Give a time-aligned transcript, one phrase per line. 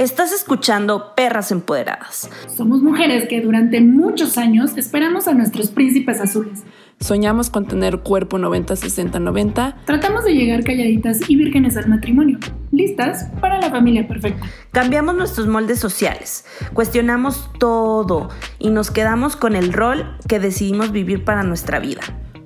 [0.00, 2.30] Estás escuchando Perras Empoderadas.
[2.56, 6.64] Somos mujeres que durante muchos años esperamos a nuestros príncipes azules.
[7.00, 9.74] Soñamos con tener cuerpo 90-60-90.
[9.84, 12.38] Tratamos de llegar calladitas y vírgenes al matrimonio,
[12.72, 14.46] listas para la familia perfecta.
[14.72, 21.26] Cambiamos nuestros moldes sociales, cuestionamos todo y nos quedamos con el rol que decidimos vivir
[21.26, 22.00] para nuestra vida.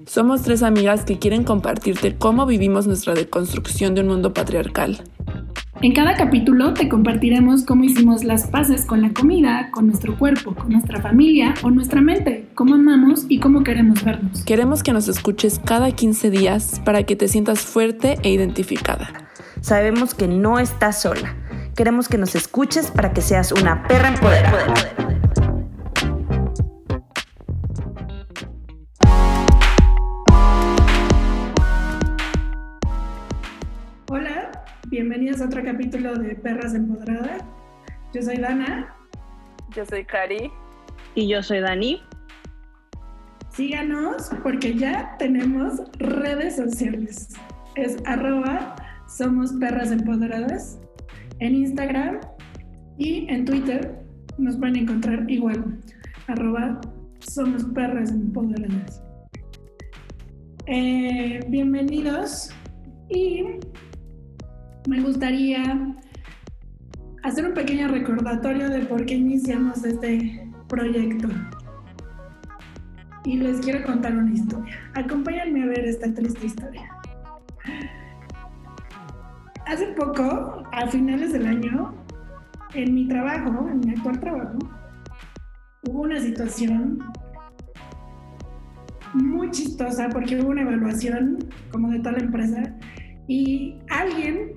[0.07, 5.05] Somos tres amigas que quieren compartirte cómo vivimos nuestra deconstrucción de un mundo patriarcal.
[5.83, 10.55] En cada capítulo te compartiremos cómo hicimos las paces con la comida, con nuestro cuerpo,
[10.55, 14.45] con nuestra familia o nuestra mente, cómo amamos y cómo queremos vernos.
[14.45, 19.29] Queremos que nos escuches cada 15 días para que te sientas fuerte e identificada.
[19.61, 21.37] Sabemos que no estás sola.
[21.77, 25.04] Queremos que nos escuches para que seas una perra empoderada.
[35.45, 37.43] Otro capítulo de Perras Empoderadas.
[38.15, 38.95] Yo soy Dana.
[39.77, 40.51] Yo soy Cari.
[41.15, 42.01] Y yo soy Dani.
[43.51, 47.29] Síganos porque ya tenemos redes sociales.
[47.77, 48.75] Es arroba
[49.07, 50.81] somos perras empoderadas
[51.41, 52.21] en Instagram
[52.97, 54.03] y en Twitter
[54.39, 55.79] nos pueden encontrar igual
[56.27, 56.81] arroba
[57.19, 59.03] somos perras empoderadas.
[60.67, 62.51] Eh, bienvenidos
[63.11, 63.45] y
[64.87, 65.95] me gustaría
[67.23, 71.29] hacer un pequeño recordatorio de por qué iniciamos este proyecto.
[73.25, 74.75] Y les quiero contar una historia.
[74.95, 76.91] Acompáñenme a ver esta triste historia.
[79.67, 81.95] Hace poco, a finales del año,
[82.75, 84.59] en mi trabajo, en mi actual trabajo,
[85.89, 86.99] hubo una situación
[89.15, 91.39] muy chistosa porque hubo una evaluación
[91.73, 92.77] como de toda la empresa
[93.27, 94.51] y alguien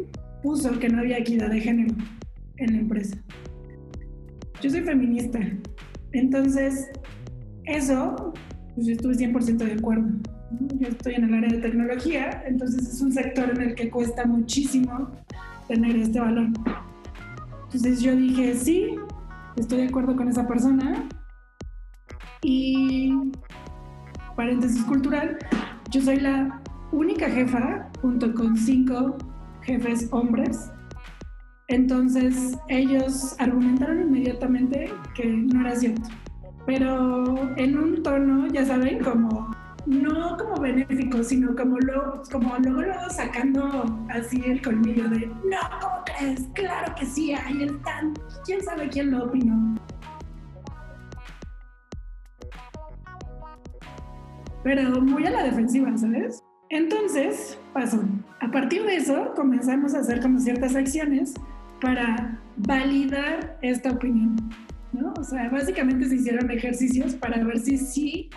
[0.47, 1.93] puso que no había equidad de género
[2.55, 3.17] en la empresa.
[4.61, 5.39] Yo soy feminista,
[6.13, 6.89] entonces
[7.65, 8.33] eso,
[8.73, 10.07] pues yo estuve 100% de acuerdo.
[10.79, 14.25] Yo estoy en el área de tecnología, entonces es un sector en el que cuesta
[14.25, 15.11] muchísimo
[15.67, 16.47] tener este valor.
[17.65, 18.95] Entonces yo dije, sí,
[19.57, 21.09] estoy de acuerdo con esa persona.
[22.41, 23.13] Y
[24.37, 25.37] paréntesis cultural,
[25.91, 26.61] yo soy la
[26.93, 29.17] única jefa junto con cinco
[29.67, 30.71] jefes hombres.
[31.67, 36.09] Entonces ellos argumentaron inmediatamente que no era cierto,
[36.65, 39.53] pero en un tono, ya saben, como
[39.85, 45.59] no como benéfico, sino como luego, como luego, luego sacando así el colmillo de no,
[45.81, 46.47] ¿cómo crees?
[46.53, 48.13] Claro que sí, ahí están.
[48.45, 49.75] ¿Quién sabe quién lo opinó?
[54.63, 56.43] Pero muy a la defensiva, ¿sabes?
[56.69, 58.01] Entonces, pasó.
[58.41, 61.33] A partir de eso, comenzamos a hacer como ciertas acciones
[61.81, 64.35] para validar esta opinión.
[64.91, 65.13] ¿no?
[65.17, 68.29] O sea, básicamente se hicieron ejercicios para ver si sí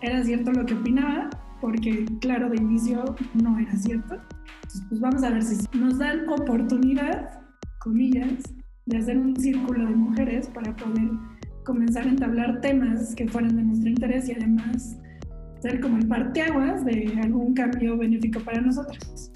[0.00, 1.30] era cierto lo que opinaba,
[1.60, 4.14] porque claro, de inicio no era cierto.
[4.14, 7.42] Entonces, pues vamos a ver si nos dan oportunidad,
[7.78, 8.42] comillas,
[8.86, 11.10] de hacer un círculo de mujeres para poder
[11.64, 14.96] comenzar a entablar temas que fueran de nuestro interés y además
[15.60, 19.30] ser como el parteaguas de algún cambio benéfico para nosotros.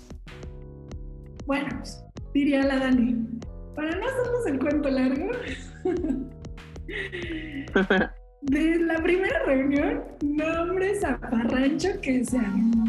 [1.47, 3.27] Bueno, pues, diría la Dani,
[3.75, 5.31] para no hacernos el cuento largo,
[8.43, 12.85] de la primera reunión, nombre zaparrancho que se armó.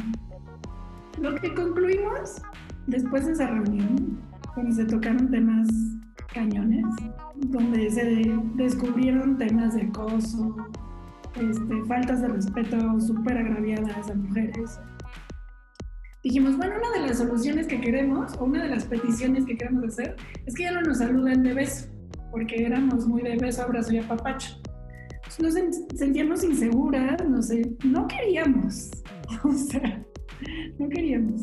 [1.22, 2.42] Lo que concluimos
[2.88, 4.20] después de esa reunión,
[4.54, 5.68] cuando se tocaron temas
[6.34, 6.86] cañones,
[7.36, 10.56] donde se descubrieron temas de acoso,
[11.42, 14.80] este, faltas de respeto súper agraviadas a mujeres.
[16.24, 19.84] Dijimos, bueno, una de las soluciones que queremos, o una de las peticiones que queremos
[19.86, 21.88] hacer, es que ya no nos saluden de beso,
[22.32, 24.56] porque éramos muy de beso, abrazo y apapacho.
[25.42, 25.56] Nos
[25.96, 28.92] sentíamos inseguras, no sé, no queríamos,
[29.44, 30.06] o sea,
[30.78, 31.42] no queríamos.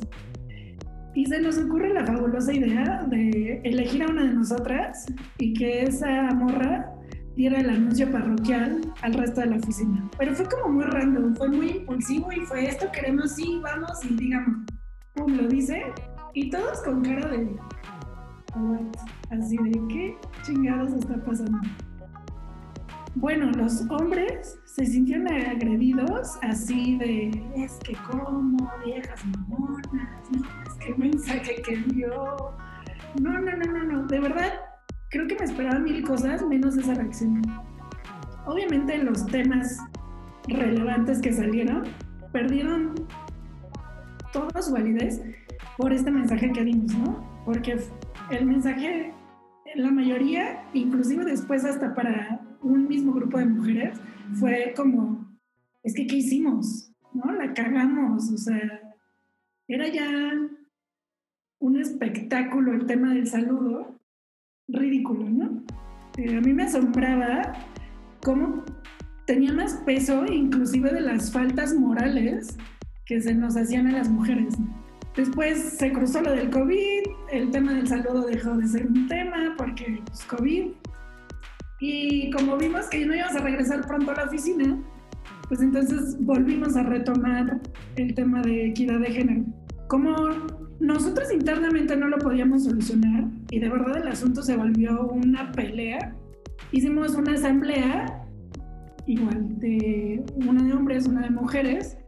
[1.15, 5.07] Y se nos ocurre la fabulosa idea de elegir a una de nosotras
[5.39, 6.95] y que esa morra
[7.36, 10.09] diera el anuncio parroquial al resto de la oficina.
[10.18, 14.15] Pero fue como muy random, fue muy impulsivo y fue esto queremos, sí, vamos y
[14.15, 14.66] digamos,
[15.15, 15.84] pum, lo dice.
[16.34, 17.56] Y todos con cara de,
[19.30, 21.59] así de, ¿qué chingados está pasando?
[23.16, 29.86] Bueno, los hombres se sintieron agredidos así de, es que como, viejas mamonas,
[30.30, 32.54] no, es que mensaje que envió.
[33.21, 34.53] No, no, no, no, no, de verdad,
[35.10, 37.42] creo que me esperaba mil cosas menos esa reacción.
[38.47, 39.78] Obviamente los temas
[40.48, 41.84] relevantes que salieron
[42.33, 42.95] perdieron
[44.33, 45.21] toda su validez
[45.77, 47.42] por este mensaje que dimos, ¿no?
[47.45, 47.77] Porque
[48.30, 49.12] el mensaje
[49.74, 54.01] la mayoría, inclusive después hasta para un mismo grupo de mujeres,
[54.34, 55.39] fue como,
[55.83, 56.92] es que, ¿qué hicimos?
[57.12, 57.33] ¿No?
[57.33, 58.95] La cagamos, o sea,
[59.68, 60.09] era ya
[61.60, 63.99] un espectáculo el tema del saludo,
[64.72, 65.63] ridículo, ¿no?
[66.17, 67.53] Eh, a mí me asombraba
[68.22, 68.65] cómo
[69.27, 72.57] tenía más peso inclusive de las faltas morales
[73.07, 74.55] que se nos hacían a las mujeres.
[75.17, 77.03] Después se cruzó lo del COVID,
[77.33, 80.71] el tema del saludo dejó de ser un tema porque pues, COVID.
[81.81, 84.78] Y como vimos que no íbamos a regresar pronto a la oficina,
[85.49, 87.61] pues entonces volvimos a retomar
[87.97, 89.45] el tema de equidad de género.
[89.89, 90.15] Como
[90.80, 96.16] nosotros internamente no lo podíamos solucionar y de verdad el asunto se volvió una pelea,
[96.72, 98.27] hicimos una asamblea
[99.06, 101.98] igual de una de hombres, una de mujeres,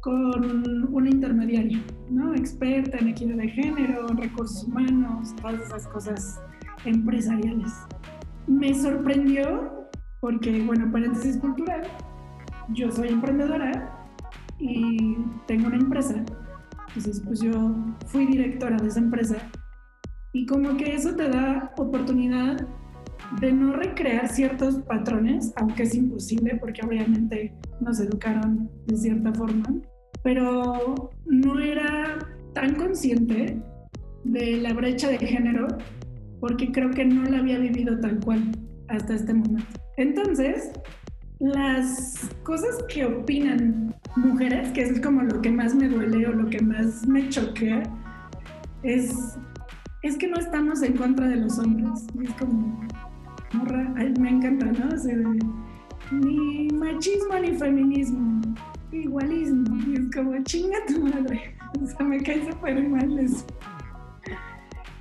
[0.00, 1.80] con una intermediaria,
[2.10, 2.34] ¿no?
[2.34, 6.40] Experta en equidad de género, recursos humanos, todas esas cosas
[6.84, 7.72] empresariales.
[8.48, 9.88] Me sorprendió
[10.20, 11.82] porque, bueno, paréntesis cultural,
[12.70, 14.08] yo soy emprendedora
[14.58, 16.24] y tengo una empresa,
[16.94, 17.74] entonces pues yo
[18.06, 19.36] fui directora de esa empresa
[20.32, 22.66] y como que eso te da oportunidad
[23.40, 29.74] de no recrear ciertos patrones, aunque es imposible porque obviamente nos educaron de cierta forma,
[30.22, 32.18] pero no era
[32.54, 33.58] tan consciente
[34.24, 35.66] de la brecha de género
[36.40, 38.52] porque creo que no la había vivido tal cual
[38.88, 39.80] hasta este momento.
[39.96, 40.72] Entonces,
[41.42, 46.48] las cosas que opinan mujeres, que es como lo que más me duele o lo
[46.48, 47.82] que más me choquea,
[48.84, 49.36] es,
[50.02, 52.06] es que no estamos en contra de los hombres.
[52.22, 52.80] es como,
[54.20, 54.88] me encanta, ¿no?
[56.12, 58.40] ni machismo ni feminismo,
[58.92, 59.76] igualismo.
[59.88, 61.56] Y es como, chinga tu madre.
[61.82, 63.46] O sea, me cae súper mal eso.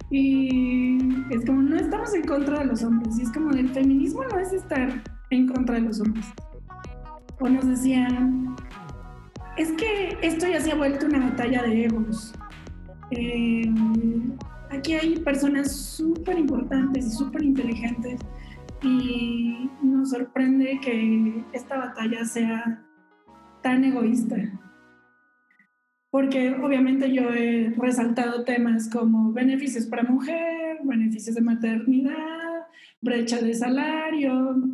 [0.09, 0.97] Y
[1.29, 3.19] es como, no estamos en contra de los hombres.
[3.19, 6.25] Y es como, el feminismo no es estar en contra de los hombres.
[7.39, 8.55] O nos decían,
[9.57, 12.33] es que esto ya se ha vuelto una batalla de egos.
[13.09, 13.69] Eh,
[14.69, 18.19] aquí hay personas súper importantes y súper inteligentes
[18.83, 22.83] y nos sorprende que esta batalla sea
[23.61, 24.37] tan egoísta.
[26.09, 32.67] Porque obviamente yo he resaltado temas como beneficios para mujer, beneficios de maternidad,
[33.01, 34.70] brecha de salario,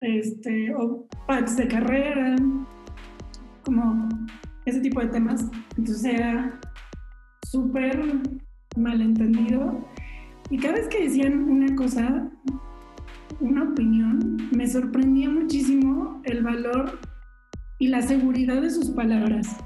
[0.00, 2.36] este, o packs de carrera,
[3.64, 4.08] como
[4.64, 5.50] ese tipo de temas.
[5.76, 6.58] Entonces era
[7.46, 8.00] súper
[8.76, 9.84] malentendido.
[10.50, 12.30] Y cada vez que decían una cosa,
[13.40, 16.98] una opinión, me sorprendía muchísimo el valor
[17.78, 19.56] y la seguridad de sus palabras.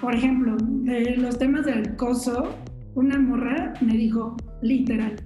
[0.00, 2.54] Por ejemplo, de los temas del acoso,
[2.94, 5.16] una morra me dijo, literal,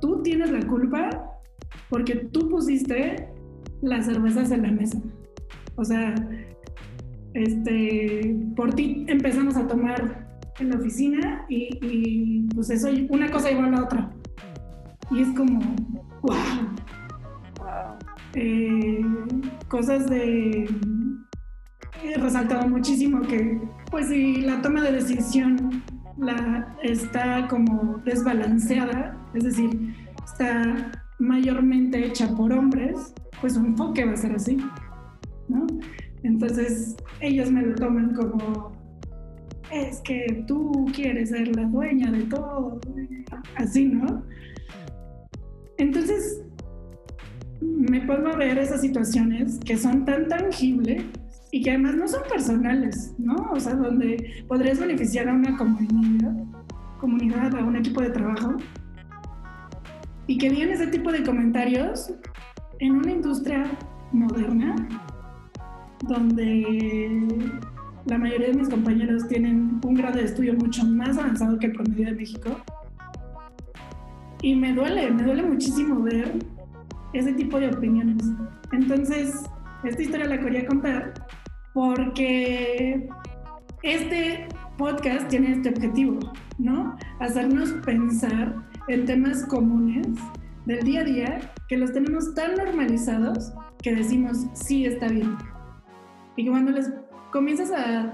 [0.00, 1.10] tú tienes la culpa
[1.88, 3.28] porque tú pusiste
[3.82, 4.98] las cervezas en la mesa.
[5.76, 6.14] O sea,
[7.34, 10.26] este, por ti empezamos a tomar
[10.58, 14.10] en la oficina y, y pues eso, una cosa lleva a la otra.
[15.10, 15.60] Y es como,
[16.22, 16.36] wow.
[18.34, 19.00] Eh,
[19.68, 20.68] cosas de...
[22.04, 23.58] He resaltado muchísimo que,
[23.90, 25.82] pues si la toma de decisión
[26.18, 29.94] la, está como desbalanceada, es decir,
[30.24, 34.58] está mayormente hecha por hombres, pues su enfoque va a ser así,
[35.48, 35.66] ¿no?
[36.22, 38.72] Entonces ellos me lo toman como,
[39.72, 42.80] es que tú quieres ser la dueña de todo,
[43.56, 44.22] así, ¿no?
[45.78, 46.42] Entonces,
[47.60, 51.04] me pongo a ver esas situaciones que son tan tangibles
[51.50, 53.36] y que además no son personales, ¿no?
[53.52, 56.34] O sea, donde podrías beneficiar a una comunidad,
[57.00, 58.56] comunidad, a un equipo de trabajo,
[60.26, 62.12] y que vienen ese tipo de comentarios
[62.78, 63.64] en una industria
[64.12, 64.76] moderna,
[66.02, 67.26] donde
[68.06, 71.72] la mayoría de mis compañeros tienen un grado de estudio mucho más avanzado que el
[71.72, 72.56] promedio de México,
[74.42, 76.32] y me duele, me duele muchísimo ver
[77.12, 78.22] ese tipo de opiniones.
[78.72, 79.42] Entonces,
[79.82, 81.14] esta historia la quería contar
[81.72, 83.08] porque
[83.82, 86.18] este podcast tiene este objetivo,
[86.58, 86.96] ¿no?
[87.20, 88.54] Hacernos pensar
[88.88, 90.06] en temas comunes
[90.66, 95.36] del día a día que los tenemos tan normalizados que decimos, sí, está bien.
[96.36, 96.92] Y que cuando les
[97.32, 98.12] comienzas a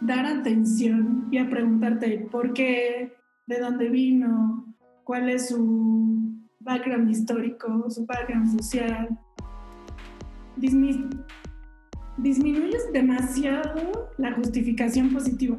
[0.00, 4.74] dar atención y a preguntarte por qué, de dónde vino,
[5.04, 6.18] cuál es su
[6.60, 9.08] background histórico, su background social.
[12.18, 15.56] disminuyes demasiado la justificación positiva,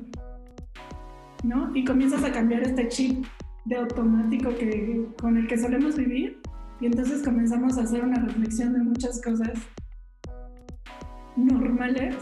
[1.43, 1.75] ¿no?
[1.75, 3.25] Y comienzas a cambiar este chip
[3.65, 6.39] de automático que, con el que solemos vivir.
[6.81, 9.51] Y entonces comenzamos a hacer una reflexión de muchas cosas
[11.35, 12.15] normales,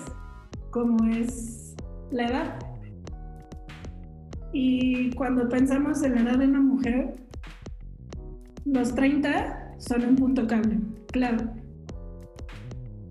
[0.71, 1.75] como es
[2.11, 2.59] la edad.
[4.53, 7.15] Y cuando pensamos en la edad de una mujer,
[8.65, 10.79] los 30 son un punto clave,
[11.11, 11.49] clave.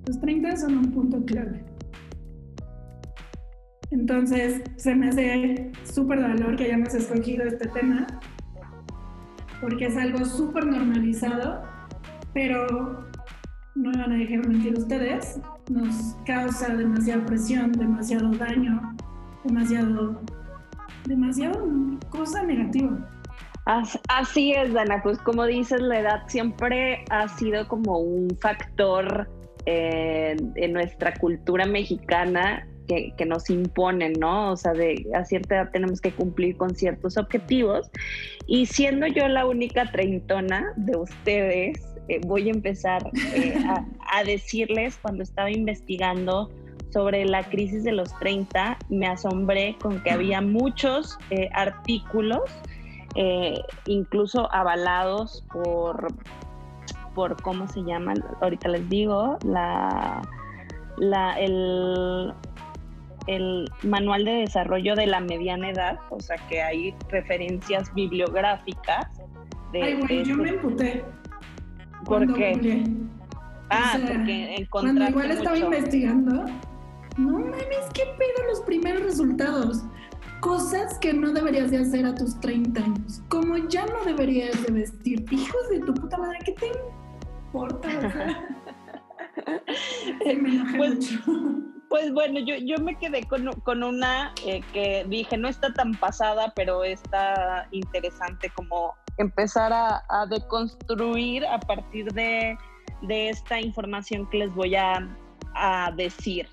[0.06, 1.64] Los 30 son un punto clave.
[3.90, 8.06] Entonces, se me hace súper valor que hayamos escogido este tema,
[9.66, 11.60] porque es algo súper normalizado,
[12.32, 13.04] pero
[13.74, 18.94] no me van a dejar mentir ustedes, nos causa demasiada presión, demasiado daño,
[19.42, 20.20] demasiado,
[21.06, 21.66] demasiado
[22.10, 22.96] cosa negativa.
[24.08, 29.28] Así es, Dana, pues como dices, la edad siempre ha sido como un factor
[29.64, 34.52] eh, en nuestra cultura mexicana que, que, nos imponen, ¿no?
[34.52, 37.90] O sea, de a cierta edad tenemos que cumplir con ciertos objetivos.
[38.46, 43.02] Y siendo yo la única treintona de ustedes, eh, voy a empezar
[43.34, 46.50] eh, a, a, decirles cuando estaba investigando
[46.90, 52.42] sobre la crisis de los 30, me asombré con que había muchos eh, artículos,
[53.86, 56.08] incluso avalados por,
[57.14, 58.22] por, ¿cómo se llaman?
[58.42, 60.20] Ahorita les digo, la,
[60.98, 62.34] la, el,
[63.26, 69.06] el manual de desarrollo de la mediana edad, o sea que hay referencias bibliográficas.
[69.72, 71.04] De, Ay, güey, yo me emputé.
[72.04, 72.84] ¿Por qué?
[73.70, 76.44] Ah, porque encontraste Cuando igual estaba investigando,
[77.16, 79.84] no mames, qué pedo los primeros resultados.
[80.40, 83.22] Cosas que no deberías de hacer a tus 30 años.
[83.28, 85.24] Como ya no deberías de vestir.
[85.30, 86.66] Hijos de tu puta madre, ¿qué te
[87.46, 87.88] importa?
[87.88, 88.44] O sea,
[90.40, 91.18] me pues,
[91.88, 95.92] Pues bueno, yo, yo me quedé con, con una eh, que dije, no está tan
[95.92, 102.58] pasada, pero está interesante como empezar a, deconstruir a partir de,
[103.02, 105.08] de, esta información que les voy a,
[105.54, 106.48] a decir.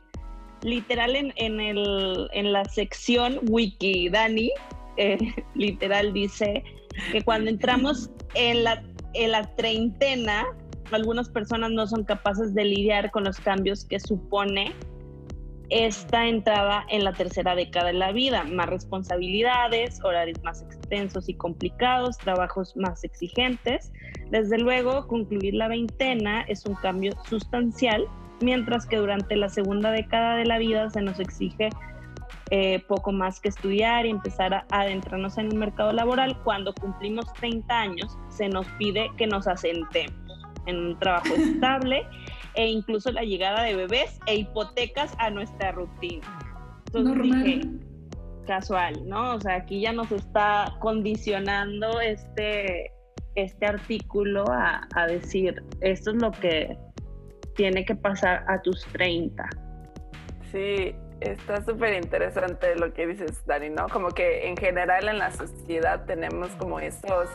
[0.62, 4.52] Literal en, en, el, en la sección Wiki, Dani,
[4.98, 5.18] eh,
[5.56, 6.64] literal dice
[7.12, 10.46] que cuando entramos en la, en la treintena,
[10.92, 14.74] algunas personas no son capaces de lidiar con los cambios que supone
[15.74, 21.34] esta entrada en la tercera década de la vida, más responsabilidades, horarios más extensos y
[21.34, 23.92] complicados, trabajos más exigentes.
[24.30, 28.06] Desde luego, concluir la veintena es un cambio sustancial,
[28.42, 31.70] mientras que durante la segunda década de la vida se nos exige
[32.52, 36.40] eh, poco más que estudiar y empezar a adentrarnos en el mercado laboral.
[36.44, 40.14] Cuando cumplimos 30 años, se nos pide que nos asentemos
[40.68, 42.06] en un trabajo estable
[42.56, 46.28] e incluso la llegada de bebés e hipotecas a nuestra rutina.
[46.88, 47.62] Entonces dije,
[48.46, 49.36] casual, ¿no?
[49.36, 52.92] O sea, aquí ya nos está condicionando este,
[53.36, 56.78] este artículo a, a decir, esto es lo que
[57.56, 59.50] tiene que pasar a tus 30.
[60.52, 63.88] Sí, está súper interesante lo que dices, Dani, ¿no?
[63.90, 67.30] Como que en general en la sociedad tenemos como estos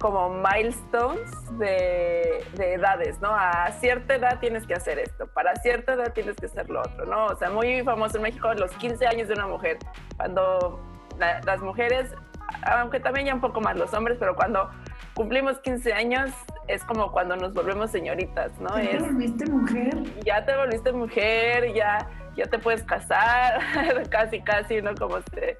[0.00, 3.28] como milestones de, de, edades, ¿no?
[3.30, 7.04] A cierta edad tienes que hacer esto, para cierta edad tienes que hacer lo otro,
[7.04, 7.26] ¿no?
[7.26, 9.78] O sea, muy famoso en México los 15 años de una mujer,
[10.16, 10.80] cuando
[11.18, 12.14] la, las mujeres,
[12.62, 14.70] aunque también ya un poco más los hombres, pero cuando
[15.14, 16.30] cumplimos 15 años
[16.66, 18.80] es como cuando nos volvemos señoritas, ¿no?
[18.80, 20.02] ¿Ya te volviste mujer?
[20.24, 23.60] Ya te volviste mujer, ya, ya te puedes casar,
[24.10, 24.94] casi, casi, ¿no?
[24.94, 25.58] Como se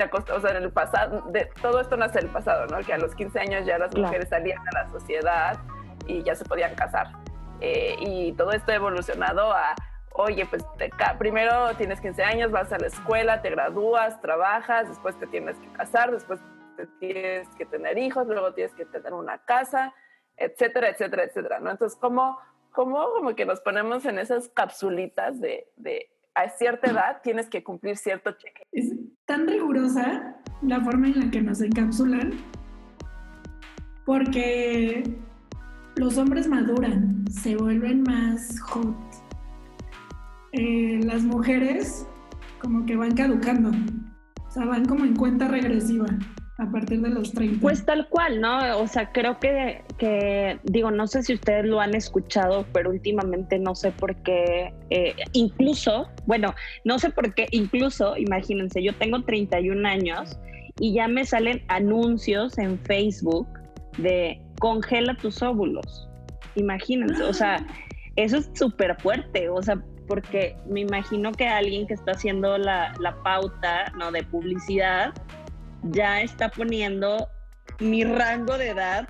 [0.00, 2.78] se acostó, o sea, en el pasado, de, todo esto nace del pasado, ¿no?
[2.78, 5.58] Que a los 15 años ya las mujeres salían a la sociedad
[6.06, 7.08] y ya se podían casar.
[7.60, 9.74] Eh, y todo esto ha evolucionado a,
[10.12, 15.18] oye, pues te, primero tienes 15 años, vas a la escuela, te gradúas, trabajas, después
[15.18, 16.40] te tienes que casar, después
[16.78, 19.92] te tienes que tener hijos, luego tienes que tener una casa,
[20.38, 21.70] etcétera, etcétera, etcétera, ¿no?
[21.70, 22.38] Entonces, ¿cómo,
[22.72, 27.62] cómo como que nos ponemos en esas capsulitas de, de a cierta edad tienes que
[27.62, 28.62] cumplir cierto cheque.
[29.30, 32.32] Tan rigurosa la forma en la que nos encapsulan
[34.04, 35.04] porque
[35.94, 38.96] los hombres maduran, se vuelven más hot.
[40.50, 42.08] Eh, las mujeres
[42.60, 46.08] como que van caducando, o sea, van como en cuenta regresiva
[46.60, 47.60] a partir de los 30.
[47.60, 48.78] Pues tal cual, ¿no?
[48.78, 53.58] O sea, creo que, que, digo, no sé si ustedes lo han escuchado, pero últimamente
[53.58, 59.22] no sé por qué, eh, incluso, bueno, no sé por qué, incluso, imagínense, yo tengo
[59.22, 60.38] 31 años
[60.78, 63.48] y ya me salen anuncios en Facebook
[63.96, 66.08] de congela tus óvulos.
[66.56, 67.66] Imagínense, o sea,
[68.16, 72.92] eso es súper fuerte, o sea, porque me imagino que alguien que está haciendo la,
[73.00, 74.10] la pauta, ¿no?
[74.10, 75.14] De publicidad,
[75.84, 77.28] ya está poniendo
[77.78, 79.08] mi rango de edad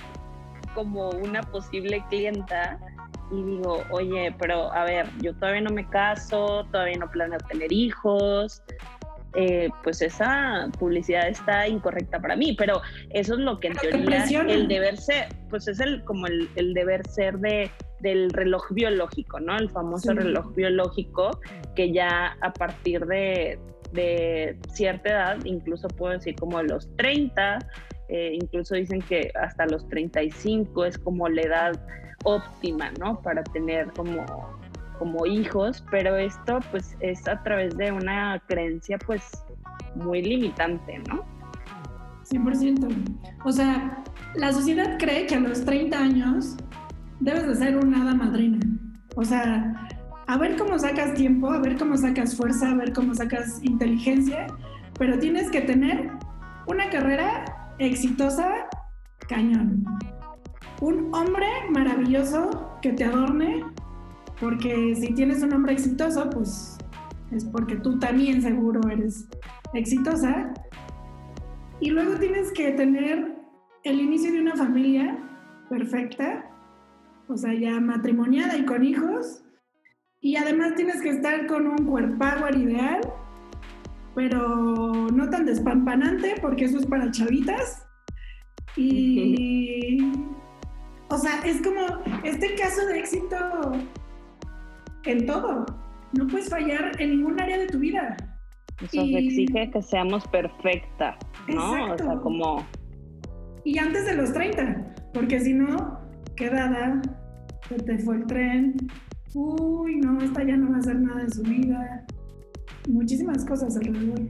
[0.74, 2.78] como una posible clienta
[3.32, 7.72] y digo, oye, pero a ver, yo todavía no me caso, todavía no planeo tener
[7.72, 8.62] hijos,
[9.34, 14.24] eh, pues esa publicidad está incorrecta para mí, pero eso es lo que en teoría
[14.48, 19.56] el deber ser, pues es el como el, deber ser de, del reloj biológico, ¿no?
[19.56, 21.38] El famoso reloj biológico
[21.76, 23.60] que ya a partir de,
[23.92, 27.58] de cierta edad, incluso puedo decir como los 30,
[28.08, 31.80] eh, incluso dicen que hasta los 35 es como la edad
[32.24, 33.20] óptima, ¿no?
[33.22, 34.24] Para tener como,
[34.98, 39.30] como hijos, pero esto pues es a través de una creencia pues
[39.94, 41.24] muy limitante, ¿no?
[42.30, 43.18] 100%.
[43.44, 44.04] O sea,
[44.34, 46.56] la sociedad cree que a los 30 años
[47.18, 48.60] debes de ser una hada madrina.
[49.16, 49.88] O sea,
[50.30, 54.46] a ver cómo sacas tiempo, a ver cómo sacas fuerza, a ver cómo sacas inteligencia,
[54.96, 56.08] pero tienes que tener
[56.68, 58.68] una carrera exitosa,
[59.28, 59.84] cañón.
[60.80, 63.64] Un hombre maravilloso que te adorne,
[64.40, 66.78] porque si tienes un hombre exitoso, pues
[67.32, 69.28] es porque tú también seguro eres
[69.74, 70.54] exitosa.
[71.80, 73.34] Y luego tienes que tener
[73.82, 75.18] el inicio de una familia
[75.68, 76.48] perfecta,
[77.26, 79.42] o sea, ya matrimoniada y con hijos.
[80.20, 83.00] Y además tienes que estar con un power ideal
[84.14, 87.86] pero no tan despampanante porque eso es para chavitas.
[88.76, 89.98] Y,
[91.08, 91.80] o sea, es como
[92.24, 93.36] este caso de éxito
[95.04, 95.66] en todo.
[96.12, 98.16] No puedes fallar en ningún área de tu vida.
[98.82, 101.16] Eso exige que seamos perfectas,
[101.48, 101.92] ¿no?
[101.92, 102.66] O sea, como...
[103.64, 106.00] Y antes de los 30, porque si no,
[106.34, 107.02] quedada,
[107.68, 108.76] se te fue el tren,
[109.34, 112.06] uy, no, esta ya no va a hacer nada de su vida,
[112.88, 114.20] muchísimas cosas alrededor.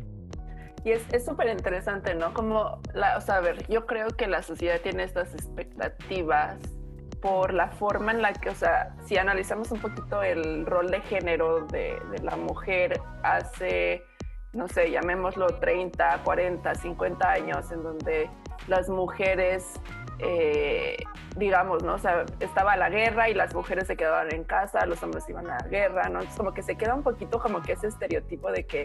[0.85, 2.33] Y es súper interesante, ¿no?
[2.33, 6.57] Como, la, o sea, a ver, yo creo que la sociedad tiene estas expectativas
[7.21, 11.03] por la forma en la que, o sea, si analizamos un poquito el rol de
[11.03, 14.03] género de, de la mujer hace,
[14.55, 18.31] no sé, llamémoslo 30, 40, 50 años, en donde
[18.67, 19.79] las mujeres
[20.23, 20.97] eh,
[21.37, 21.95] digamos, ¿no?
[21.95, 25.49] O sea, estaba la guerra y las mujeres se quedaban en casa, los hombres iban
[25.49, 26.21] a la guerra, ¿no?
[26.21, 28.85] Entonces como que se queda un poquito como que ese estereotipo de que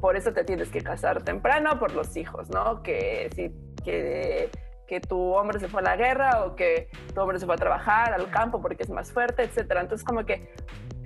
[0.00, 2.82] por eso te tienes que casar temprano por los hijos, ¿no?
[2.82, 3.52] Que si
[3.84, 4.50] que,
[4.86, 7.58] que tu hombre se fue a la guerra o que tu hombre se fue a
[7.58, 9.80] trabajar al campo porque es más fuerte, etcétera.
[9.80, 10.52] Entonces como que,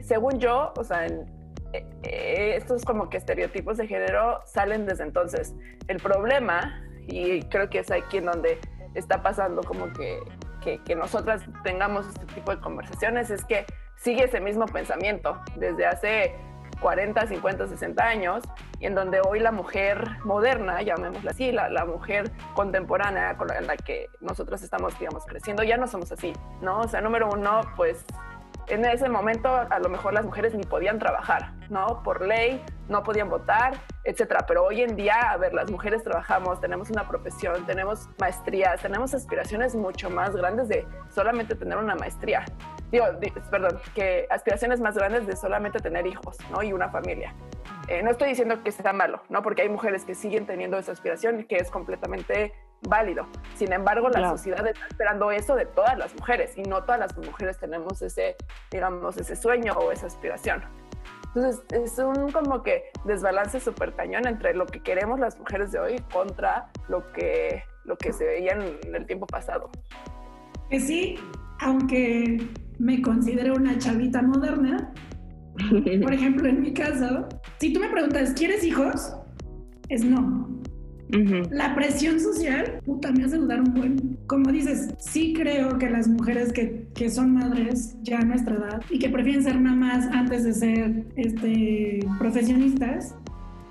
[0.03, 1.27] según yo, o sea, en,
[1.73, 5.55] eh, eh, estos como que estereotipos de género salen desde entonces.
[5.89, 8.59] El problema, y creo que es aquí en donde
[8.97, 10.21] está pasando como que,
[10.85, 16.35] que, nosotras tengamos este tipo de conversaciones es que sigue ese mismo pensamiento desde hace
[16.81, 18.45] 40, 50, 60 años,
[18.81, 23.59] y en donde hoy la mujer moderna, llamémosla así, la, la mujer contemporánea con la,
[23.59, 26.81] en la que nosotros estamos, digamos, creciendo, ya no somos así, ¿no?
[26.81, 28.05] O sea, número uno, pues
[28.69, 32.03] en ese momento a lo mejor las mujeres ni podían trabajar, ¿no?
[32.03, 33.75] Por ley no podían votar,
[34.05, 34.45] etcétera.
[34.47, 39.15] Pero hoy en día, a ver, las mujeres trabajamos, tenemos una profesión, tenemos maestrías, tenemos
[39.15, 42.45] aspiraciones mucho más grandes de solamente tener una maestría.
[42.91, 43.07] Digo,
[43.51, 46.63] perdón, que aspiraciones más grandes de solamente tener hijos, ¿no?
[46.63, 47.35] Y una familia.
[47.89, 49.43] Eh, no estoy diciendo que sea malo, ¿no?
[49.43, 52.53] Porque hay mujeres que siguen teniendo esa aspiración y que es completamente
[52.89, 53.27] válido.
[53.55, 57.17] Sin embargo, la sociedad está esperando eso de todas las mujeres y no todas las
[57.17, 58.37] mujeres tenemos ese,
[58.71, 60.63] digamos, ese sueño o esa aspiración.
[61.35, 65.79] Entonces, es un como que desbalance súper cañón entre lo que queremos las mujeres de
[65.79, 69.71] hoy contra lo que, lo que se veía en el tiempo pasado.
[70.71, 71.19] Que sí,
[71.61, 72.39] aunque
[72.79, 74.93] me considero una chavita moderna,
[76.03, 79.15] por ejemplo, en mi caso, si tú me preguntas, ¿quieres hijos?
[79.89, 80.49] Es no.
[81.51, 84.19] La presión social, puta, me hace dudar un buen.
[84.27, 88.83] Como dices, sí creo que las mujeres que, que, son madres ya a nuestra edad
[88.91, 93.15] y que prefieren ser mamás antes de ser este, profesionistas,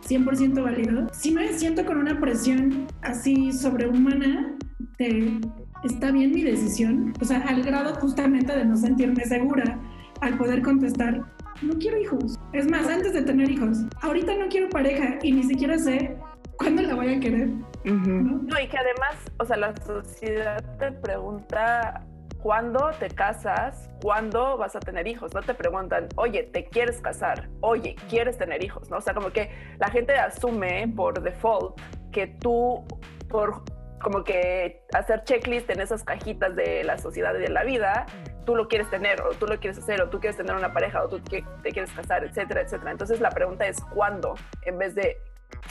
[0.07, 1.07] 100% válido.
[1.13, 4.55] Si me siento con una presión así sobrehumana
[4.97, 5.39] de
[5.83, 9.79] está bien mi decisión, o sea, al grado justamente de no sentirme segura
[10.21, 11.21] al poder contestar,
[11.61, 12.39] no quiero hijos.
[12.53, 16.17] Es más, antes de tener hijos, ahorita no quiero pareja y ni siquiera sé
[16.57, 17.49] ¿cuándo la voy a querer?
[17.83, 18.59] ¿No?
[18.59, 22.03] y que además, o sea, la sociedad te pregunta
[22.41, 25.33] cuándo te casas, cuándo vas a tener hijos.
[25.33, 27.49] No te preguntan, oye, ¿te quieres casar?
[27.61, 28.89] Oye, ¿quieres tener hijos?
[28.89, 28.97] ¿No?
[28.97, 31.79] O sea, como que la gente asume por default
[32.11, 32.85] que tú,
[33.29, 33.63] por
[34.01, 38.05] como que hacer checklist en esas cajitas de la sociedad y de la vida,
[38.45, 41.03] tú lo quieres tener, o tú lo quieres hacer, o tú quieres tener una pareja,
[41.03, 42.91] o tú te quieres casar, etcétera, etcétera.
[42.91, 45.17] Entonces la pregunta es cuándo, en vez de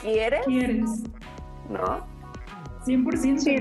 [0.02, 0.44] ¿Quieres?
[0.46, 1.04] ¿Quieres?
[1.68, 2.06] ¿No?
[2.86, 3.38] 100%.
[3.38, 3.56] Sí.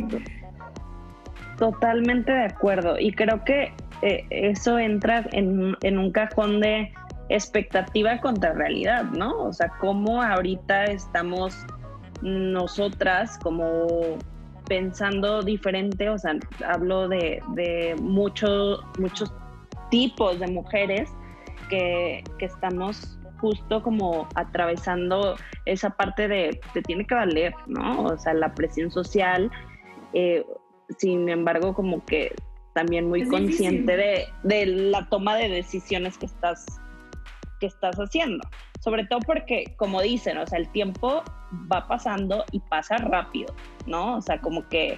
[1.57, 2.99] Totalmente de acuerdo.
[2.99, 6.91] Y creo que eh, eso entra en, en, un cajón de
[7.29, 9.43] expectativa contra realidad, ¿no?
[9.43, 11.65] O sea, cómo ahorita estamos
[12.21, 14.17] nosotras como
[14.67, 16.35] pensando diferente, o sea,
[16.67, 19.33] hablo de, de muchos muchos
[19.91, 21.09] tipos de mujeres
[21.69, 28.03] que, que, estamos justo como atravesando esa parte de te tiene que valer, ¿no?
[28.03, 29.51] O sea, la presión social,
[30.13, 30.45] eh,
[30.97, 32.33] sin embargo, como que
[32.73, 36.65] también muy consciente de, de, la toma de decisiones que estás,
[37.59, 38.47] que estás haciendo.
[38.79, 41.21] Sobre todo porque, como dicen, o sea, el tiempo
[41.69, 43.53] va pasando y pasa rápido,
[43.87, 44.15] ¿no?
[44.15, 44.97] O sea, como que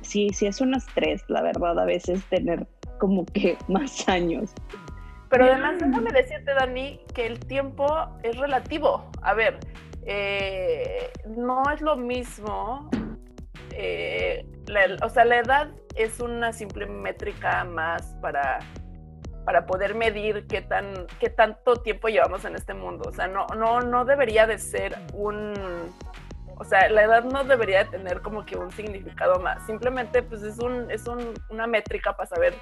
[0.00, 2.68] sí, sí es un estrés, la verdad, a veces tener
[3.00, 4.54] como que más años.
[5.38, 7.86] Pero además, déjame decirte, Dani, que el tiempo
[8.22, 9.10] es relativo.
[9.22, 9.58] A ver,
[10.06, 12.90] eh, no es lo mismo
[13.76, 14.46] eh,
[15.02, 18.60] o sea, la edad es una simple métrica más para,
[19.44, 23.08] para poder medir qué, tan, qué tanto tiempo llevamos en este mundo.
[23.08, 25.54] O sea, no, no, no debería de ser un...
[26.56, 29.66] O sea, la edad no debería de tener como que un significado más.
[29.66, 32.54] Simplemente pues es, un, es un, una métrica para saber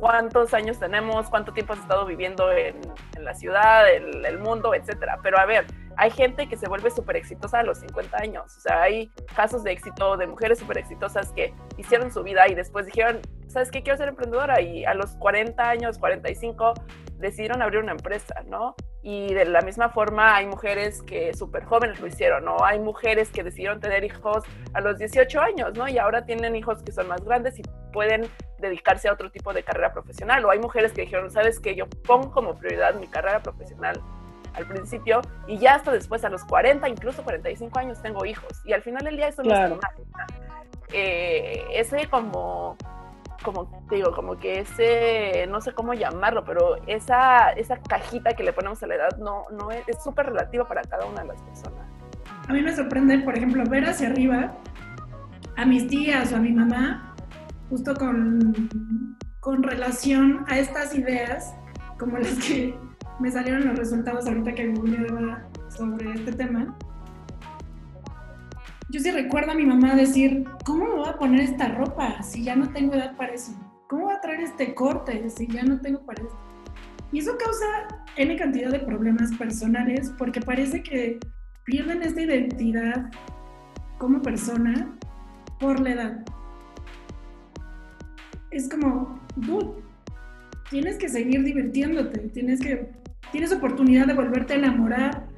[0.00, 2.80] cuántos años tenemos, cuánto tiempo has estado viviendo en,
[3.20, 5.18] la ciudad, el, el mundo, etcétera.
[5.22, 8.56] Pero a ver, hay gente que se vuelve súper exitosa a los 50 años.
[8.56, 12.54] O sea, hay casos de éxito de mujeres súper exitosas que hicieron su vida y
[12.54, 13.82] después dijeron, ¿sabes qué?
[13.82, 14.60] Quiero ser emprendedora.
[14.60, 16.74] Y a los 40 años, 45,
[17.18, 18.74] decidieron abrir una empresa, ¿no?
[19.08, 22.56] Y de la misma forma hay mujeres que súper jóvenes lo hicieron, ¿no?
[22.64, 24.42] Hay mujeres que decidieron tener hijos
[24.74, 25.86] a los 18 años, ¿no?
[25.86, 29.62] Y ahora tienen hijos que son más grandes y pueden dedicarse a otro tipo de
[29.62, 30.44] carrera profesional.
[30.44, 31.76] O hay mujeres que dijeron, ¿sabes qué?
[31.76, 34.02] Yo pongo como prioridad mi carrera profesional
[34.54, 38.72] al principio y ya hasta después a los 40, incluso 45 años tengo hijos y
[38.72, 39.92] al final del día eso no es normal.
[40.92, 42.76] Eh, ese como
[43.46, 48.52] como digo, como que ese, no sé cómo llamarlo, pero esa, esa cajita que le
[48.52, 51.86] ponemos a la edad no, no es súper relativa para cada una de las personas.
[52.48, 54.52] A mí me sorprende, por ejemplo, ver hacia arriba
[55.56, 57.14] a mis tías o a mi mamá,
[57.70, 58.68] justo con,
[59.38, 61.54] con relación a estas ideas,
[62.00, 62.76] como las que
[63.20, 66.76] me salieron los resultados ahorita que googleaba sobre este tema.
[68.88, 72.44] Yo sí recuerdo a mi mamá decir, ¿cómo me voy a poner esta ropa si
[72.44, 73.52] ya no tengo edad para eso?
[73.88, 76.38] ¿Cómo voy a traer este corte si ya no tengo para eso?
[77.10, 77.66] Y eso causa
[78.16, 81.18] N cantidad de problemas personales porque parece que
[81.64, 83.10] pierden esta identidad
[83.98, 84.96] como persona
[85.58, 86.24] por la edad.
[88.52, 89.82] Es como, dude,
[90.70, 92.92] tienes que seguir divirtiéndote, tienes que
[93.32, 95.28] tienes oportunidad de volverte a enamorar,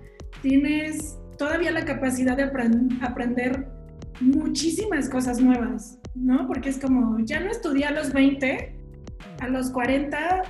[0.42, 2.50] tienes todavía la capacidad de
[3.00, 3.68] aprender
[4.20, 6.46] muchísimas cosas nuevas, ¿no?
[6.46, 8.76] Porque es como, ya no estudié a los 20,
[9.40, 10.42] a los 40,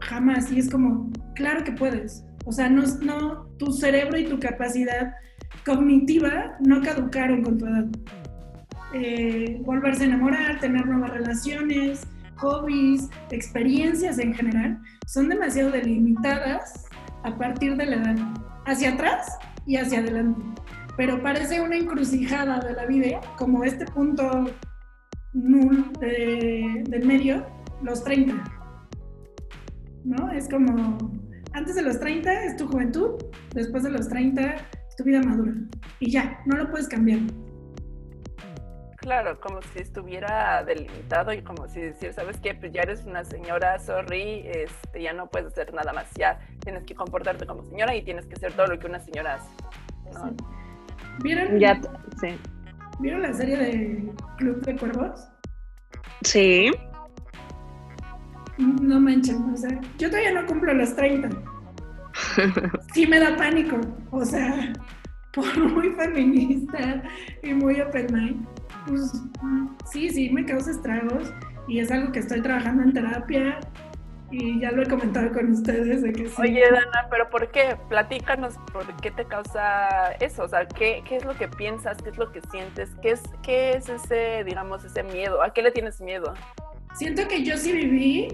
[0.00, 0.50] jamás.
[0.52, 2.24] Y es como, claro que puedes.
[2.46, 5.12] O sea, no, no, tu cerebro y tu capacidad
[5.66, 7.86] cognitiva no caducaron con tu edad.
[8.94, 16.86] Eh, volverse a enamorar, tener nuevas relaciones, hobbies, experiencias en general, son demasiado delimitadas
[17.24, 18.16] a partir de la edad,
[18.66, 19.26] hacia atrás
[19.66, 20.40] y hacia adelante.
[20.96, 24.44] Pero parece una encrucijada de la vida, como este punto
[25.32, 27.44] null de, del medio,
[27.82, 28.42] los 30.
[30.04, 30.30] ¿No?
[30.30, 30.98] Es como,
[31.52, 33.14] antes de los 30 es tu juventud,
[33.54, 35.54] después de los 30 es tu vida madura.
[35.98, 37.20] Y ya, no lo puedes cambiar.
[39.04, 42.54] Claro, como si estuviera delimitado y como si decir, ¿sabes qué?
[42.54, 46.84] Pues ya eres una señora, sorry, este, ya no puedes hacer nada más, ya tienes
[46.84, 50.34] que comportarte como señora y tienes que hacer todo lo que una señora hace.
[51.22, 51.60] ¿Vieron?
[51.60, 51.78] Ya,
[52.18, 52.28] sí.
[52.98, 55.28] ¿Vieron la serie de Club de Cuervos?
[56.22, 56.70] Sí.
[58.56, 61.28] No manchen, o sea, yo todavía no cumplo los 30.
[62.94, 63.78] Sí me da pánico,
[64.10, 64.72] o sea,
[65.34, 67.02] por muy feminista
[67.42, 68.53] y muy open mind
[68.86, 69.12] pues
[69.90, 71.32] sí, sí, me causa estragos
[71.68, 73.60] y es algo que estoy trabajando en terapia
[74.30, 76.34] y ya lo he comentado con ustedes de que sí.
[76.38, 77.76] Oye, Dana, pero ¿por qué?
[77.88, 82.10] Platícanos por qué te causa eso, o sea, ¿qué, qué es lo que piensas, qué
[82.10, 85.70] es lo que sientes, qué es, qué es ese, digamos, ese miedo, ¿a qué le
[85.70, 86.34] tienes miedo?
[86.94, 88.28] Siento que yo sí viví,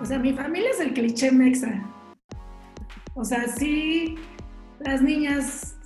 [0.00, 1.82] o sea, mi familia es el cliché mexa.
[3.14, 4.16] O sea, sí,
[4.80, 5.76] las niñas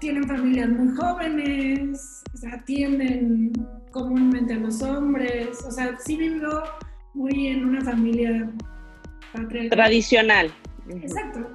[0.00, 3.52] tienen familias muy jóvenes, o sea, atienden
[3.92, 6.62] comúnmente a los hombres, o sea, sí vivo
[7.14, 8.50] muy en una familia
[9.70, 10.52] tradicional.
[10.88, 11.46] Exacto.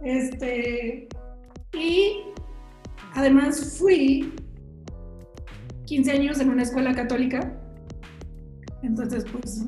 [0.00, 1.08] Este,
[1.72, 2.22] y
[3.14, 4.32] además fui
[5.86, 7.58] 15 años en una escuela católica.
[8.82, 9.64] Entonces, pues,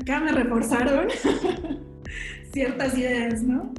[0.00, 1.08] acá me reforzaron
[2.52, 3.72] ciertas ideas, ¿no?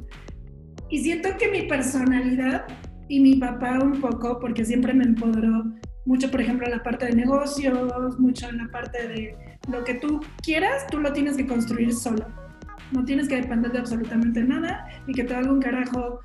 [0.88, 2.66] Y siento que mi personalidad
[3.10, 5.64] y mi papá un poco, porque siempre me empoderó
[6.04, 9.36] mucho, por ejemplo, en la parte de negocios, mucho en la parte de
[9.68, 12.24] lo que tú quieras, tú lo tienes que construir solo.
[12.92, 16.20] No tienes que depender de absolutamente nada y que te haga un carajo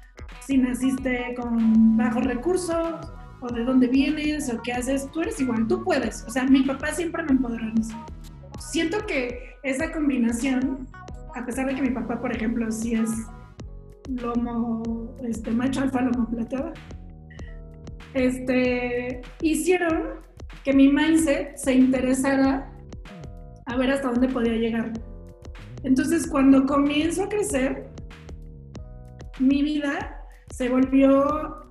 [0.46, 2.98] si naciste con bajos recursos
[3.42, 5.10] o de dónde vienes o qué haces.
[5.12, 6.24] Tú eres igual, tú puedes.
[6.28, 7.96] O sea, mi papá siempre me empoderó en eso.
[8.60, 10.88] Siento que esa combinación,
[11.34, 13.10] a pesar de que mi papá, por ejemplo, sí es
[14.08, 16.74] lomo, este, macho alfa lomo plateado,
[18.14, 20.26] este, hicieron
[20.64, 22.72] que mi mindset se interesara
[23.66, 24.94] a ver hasta dónde podía llegar.
[25.84, 27.90] Entonces, cuando comienzo a crecer,
[29.40, 31.70] mi vida se volvió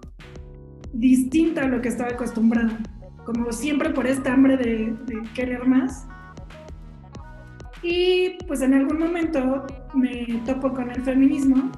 [0.93, 2.79] distinta a lo que estaba acostumbrada.
[3.25, 6.07] Como siempre por esta hambre de, de querer más.
[7.83, 11.73] Y pues en algún momento me topo con el feminismo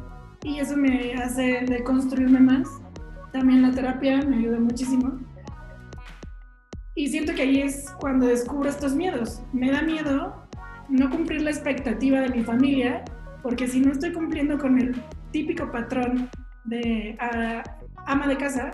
[0.47, 2.69] y eso me hace deconstruirme más.
[3.33, 5.19] También la terapia me ayuda muchísimo.
[6.95, 9.43] Y siento que ahí es cuando descubro estos miedos.
[9.53, 10.47] Me da miedo
[10.89, 13.05] no cumplir la expectativa de mi familia,
[13.43, 14.95] porque si no estoy cumpliendo con el
[15.33, 16.31] típico patrón
[16.65, 17.65] de ah,
[18.07, 18.71] ama de casa,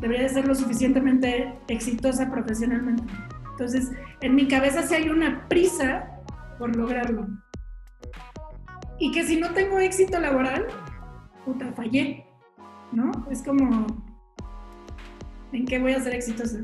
[0.00, 3.04] debería de ser lo suficientemente exitosa profesionalmente.
[3.52, 3.92] Entonces,
[4.22, 6.10] en mi cabeza sí hay una prisa
[6.58, 7.28] por lograrlo.
[8.98, 10.66] Y que si no tengo éxito laboral,
[11.46, 12.26] puta, fallé,
[12.92, 13.12] ¿no?
[13.30, 13.86] Es como,
[15.52, 16.58] ¿en qué voy a ser exitosa?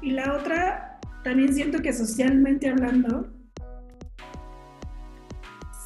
[0.00, 3.28] Y la otra, también siento que socialmente hablando,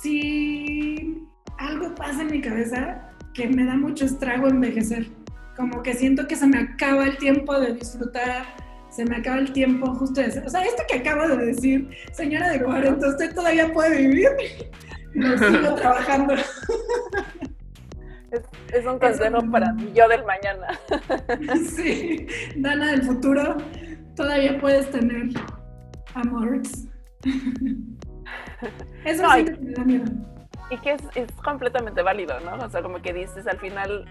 [0.00, 1.26] si
[1.58, 5.08] algo pasa en mi cabeza que me da mucho estrago envejecer.
[5.56, 8.44] Como que siento que se me acaba el tiempo de disfrutar,
[8.90, 10.28] se me acaba el tiempo justo de.
[10.40, 14.28] O sea, esto que acabo de decir, señora de 40, usted todavía puede vivir.
[15.14, 16.34] No sigo trabajando.
[18.72, 20.78] Es, un consejo para mí, yo del mañana.
[21.74, 23.56] Sí, Dana del futuro,
[24.16, 25.28] todavía puedes tener
[26.14, 26.88] amores.
[29.04, 30.04] Eso sí me da miedo.
[30.70, 32.64] Y que es, es, completamente válido, ¿no?
[32.64, 34.06] O sea, como que dices, al final,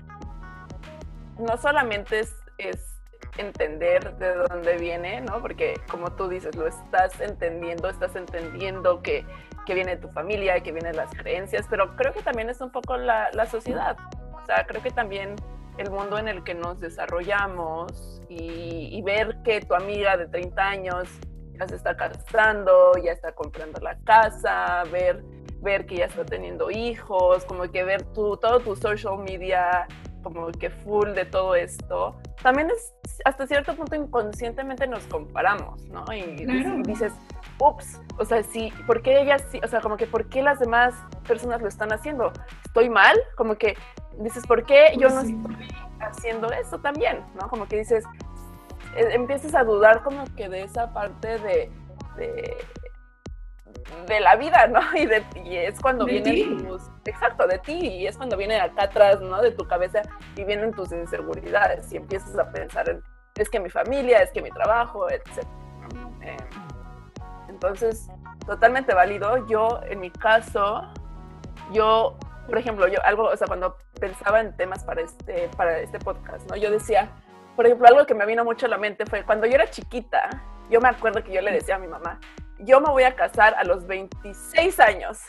[1.40, 2.94] no solamente es, es
[3.38, 5.42] entender de dónde viene, ¿no?
[5.42, 9.26] Porque como tú dices, lo estás entendiendo, estás entendiendo que,
[9.66, 12.98] que viene tu familia, que vienen las creencias, pero creo que también es un poco
[12.98, 13.98] la, la sociedad.
[14.34, 15.36] O sea, creo que también
[15.78, 20.62] el mundo en el que nos desarrollamos y, y ver que tu amiga de 30
[20.62, 21.10] años
[21.58, 25.24] ya se está casando, ya está comprando la casa, ver,
[25.62, 29.88] ver que ya está teniendo hijos, como que ver tu, todo tu social media
[30.24, 32.94] como que full de todo esto, también es
[33.26, 36.06] hasta cierto punto inconscientemente nos comparamos, ¿no?
[36.12, 36.46] Y,
[36.84, 37.14] dices,
[37.68, 39.60] ups, o sea, sí, ¿por qué ellas sí?
[39.64, 40.94] O sea, como que ¿por qué las demás
[41.28, 42.32] personas lo están haciendo?
[42.66, 43.18] ¿Estoy mal?
[43.36, 43.76] Como que
[44.20, 45.68] dices, ¿por qué yo no estoy
[46.00, 47.24] haciendo eso también?
[47.40, 47.50] ¿No?
[47.50, 48.06] Como que dices,
[48.96, 51.72] eh, empiezas a dudar como que de esa parte de,
[54.08, 54.80] de, la vida, ¿no?
[54.96, 55.24] Y, de,
[55.68, 59.42] es cuando vienen tus, exacto, de ti, y es cuando viene acá atrás, ¿no?
[59.42, 60.02] De tu cabeza
[60.36, 63.02] y vienen tus inseguridades y empiezas a pensar en,
[63.36, 65.44] es que mi familia, es que mi trabajo, etc.
[66.22, 66.38] Eh,
[67.64, 68.10] entonces,
[68.46, 69.48] totalmente válido.
[69.48, 70.84] Yo, en mi caso,
[71.72, 75.98] yo, por ejemplo, yo algo, o sea, cuando pensaba en temas para este, para este
[76.00, 76.58] podcast, ¿no?
[76.58, 77.10] Yo decía,
[77.56, 80.30] por ejemplo, algo que me vino mucho a la mente fue cuando yo era chiquita,
[80.70, 82.20] yo me acuerdo que yo le decía a mi mamá,
[82.60, 85.20] yo me voy a casar a los 26 años.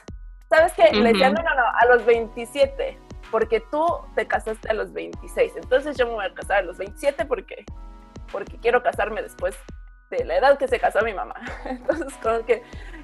[0.51, 0.91] ¿Sabes qué?
[0.93, 2.99] Le decía, no, no, no, a los 27,
[3.31, 5.53] porque tú te casaste a los 26.
[5.57, 7.65] Entonces yo me voy a casar a los 27 porque,
[8.33, 9.57] porque quiero casarme después
[10.19, 11.35] de la edad que se casó mi mamá.
[11.65, 12.63] Entonces, como que,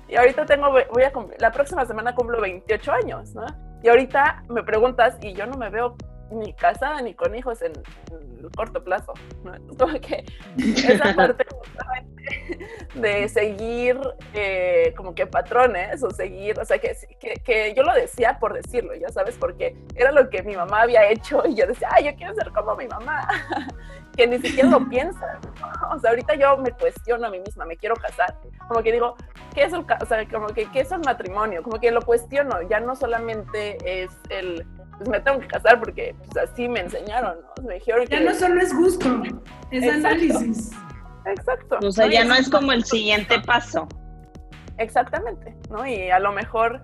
[0.08, 3.46] y ahorita tengo, voy a cumplir, la próxima semana cumplo 28 años, ¿no?
[3.82, 5.96] Y ahorita me preguntas y yo no me veo
[6.30, 7.72] ni casada ni con hijos en,
[8.56, 9.12] corto plazo.
[9.44, 9.52] ¿no?
[9.76, 10.24] Como que
[10.56, 11.46] esa parte
[12.94, 13.98] de seguir
[14.34, 18.54] eh, como que patrones o seguir, o sea, que, que, que, yo lo decía por
[18.54, 22.06] decirlo, ya sabes, porque era lo que mi mamá había hecho y yo decía, ay,
[22.06, 23.28] yo quiero ser como mi mamá,
[24.16, 25.38] que ni siquiera lo piensa.
[25.92, 28.36] O sea, ahorita yo me cuestiono a mí misma, me quiero casar,
[28.68, 29.16] como que digo,
[29.54, 31.62] ¿qué es el, o sea, como que, ¿qué es el matrimonio?
[31.62, 34.66] Como que lo cuestiono, ya no solamente es el
[35.00, 37.62] pues me tengo que casar porque pues, así me enseñaron, ¿no?
[37.66, 38.16] Me dijeron que...
[38.16, 39.22] Ya no solo es gusto,
[39.70, 40.72] es análisis.
[41.24, 41.78] Exacto.
[41.82, 43.88] O sea, ya no es como el siguiente paso.
[44.76, 45.86] Exactamente, ¿no?
[45.86, 46.82] Y a lo mejor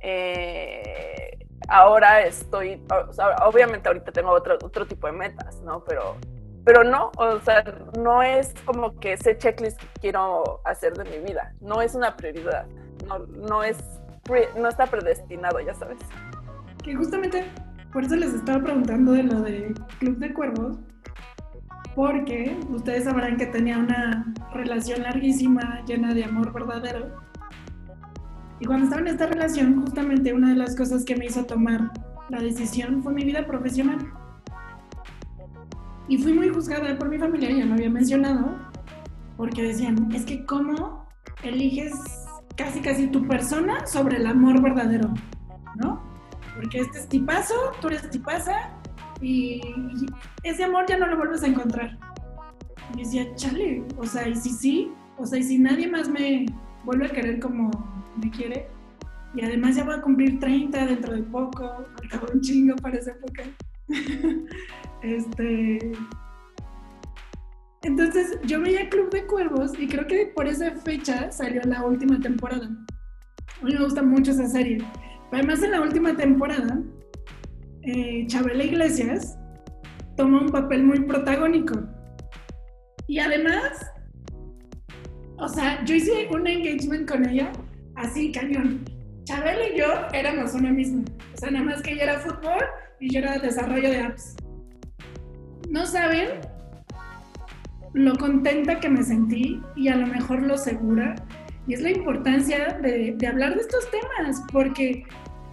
[0.00, 5.84] eh, ahora estoy, o sea, obviamente ahorita tengo otro, otro tipo de metas, ¿no?
[5.84, 6.16] Pero,
[6.64, 7.62] pero no, o sea,
[7.98, 12.16] no es como que ese checklist que quiero hacer de mi vida, no es una
[12.16, 12.64] prioridad,
[13.06, 13.76] no, no es,
[14.56, 15.98] no está predestinado, ya sabes.
[16.88, 17.44] Que justamente
[17.92, 20.78] por eso les estaba preguntando de lo de Club de Cuervos,
[21.94, 27.14] porque ustedes sabrán que tenía una relación larguísima, llena de amor verdadero.
[28.58, 31.92] Y cuando estaba en esta relación, justamente una de las cosas que me hizo tomar
[32.30, 33.98] la decisión fue mi vida profesional.
[36.08, 38.56] Y fui muy juzgada por mi familia, ya lo había mencionado,
[39.36, 41.06] porque decían, es que cómo
[41.42, 41.92] eliges
[42.56, 45.12] casi casi tu persona sobre el amor verdadero,
[45.76, 46.07] ¿no?
[46.58, 48.72] Porque este es tipazo, tú eres tipaza,
[49.20, 49.60] y
[50.42, 51.96] ese amor ya no lo vuelves a encontrar.
[52.94, 56.46] Y decía, chale, o sea, y si sí, o sea, y si nadie más me
[56.84, 57.70] vuelve a querer como
[58.20, 58.66] me quiere,
[59.36, 61.64] y además ya voy a cumplir 30 dentro de poco,
[62.04, 63.44] acabo un chingo para esa época.
[65.02, 65.92] este.
[67.82, 72.18] Entonces yo veía Club de Cuervos y creo que por esa fecha salió la última
[72.18, 72.66] temporada.
[72.66, 74.78] A mí me gusta mucho esa serie.
[75.32, 76.80] Además, en la última temporada,
[77.82, 79.38] eh, Chabela Iglesias
[80.16, 81.80] toma un papel muy protagónico.
[83.06, 83.86] Y además,
[85.38, 87.52] o sea, yo hice un engagement con ella
[87.94, 88.84] así, cañón.
[89.24, 91.04] Chabela y yo éramos una misma.
[91.34, 92.64] O sea, nada más que ella era fútbol
[93.00, 94.36] y yo era desarrollo de apps.
[95.70, 96.40] No saben
[97.94, 101.14] lo contenta que me sentí y a lo mejor lo segura.
[101.68, 105.04] Y es la importancia de, de hablar de estos temas, porque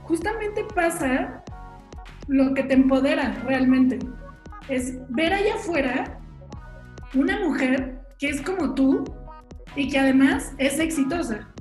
[0.04, 1.44] justamente pasa
[2.28, 4.00] lo que te empodera realmente.
[4.70, 6.20] Es ver allá afuera
[7.14, 9.04] una mujer que es como tú
[9.76, 11.54] y que además es exitosa.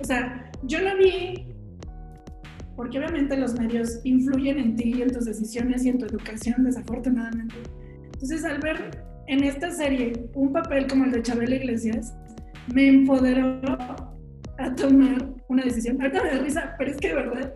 [0.00, 1.46] O sea, yo lo vi
[2.76, 6.64] porque obviamente los medios influyen en ti y en tus decisiones y en tu educación,
[6.64, 7.54] desafortunadamente.
[8.04, 12.14] Entonces, al ver en esta serie un papel como el de Chabela Iglesias,
[12.72, 13.60] me empoderó
[14.58, 16.00] a tomar una decisión.
[16.00, 17.54] Ahorita me da risa, pero es que de verdad,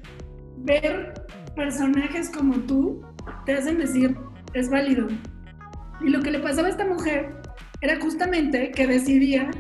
[0.59, 1.14] ver
[1.57, 3.03] personajes como tú
[3.46, 4.16] te hacen decir,
[4.55, 5.09] es válido.
[6.01, 7.35] Y lo que le pasaba a esta mujer
[7.81, 9.51] era justamente que decidía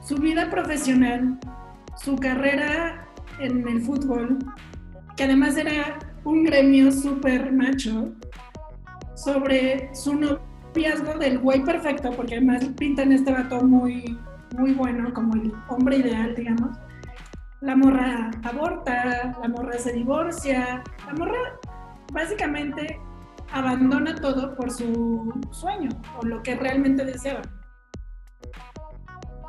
[0.00, 1.38] su vida profesional,
[1.96, 3.06] su carrera
[3.40, 4.38] en el fútbol,
[5.16, 8.14] que además era un gremio súper macho,
[9.14, 14.16] sobre su noviazgo del güey perfecto, porque además pintan este vato muy,
[14.56, 16.76] muy bueno, como el hombre ideal, digamos.
[17.60, 21.58] La morra aborta, la morra se divorcia, la morra
[22.12, 23.00] básicamente
[23.50, 27.42] abandona todo por su sueño o lo que realmente deseaba.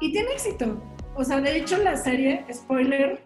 [0.02, 0.82] Y tiene éxito.
[1.16, 3.22] O sea, de hecho la serie, spoiler,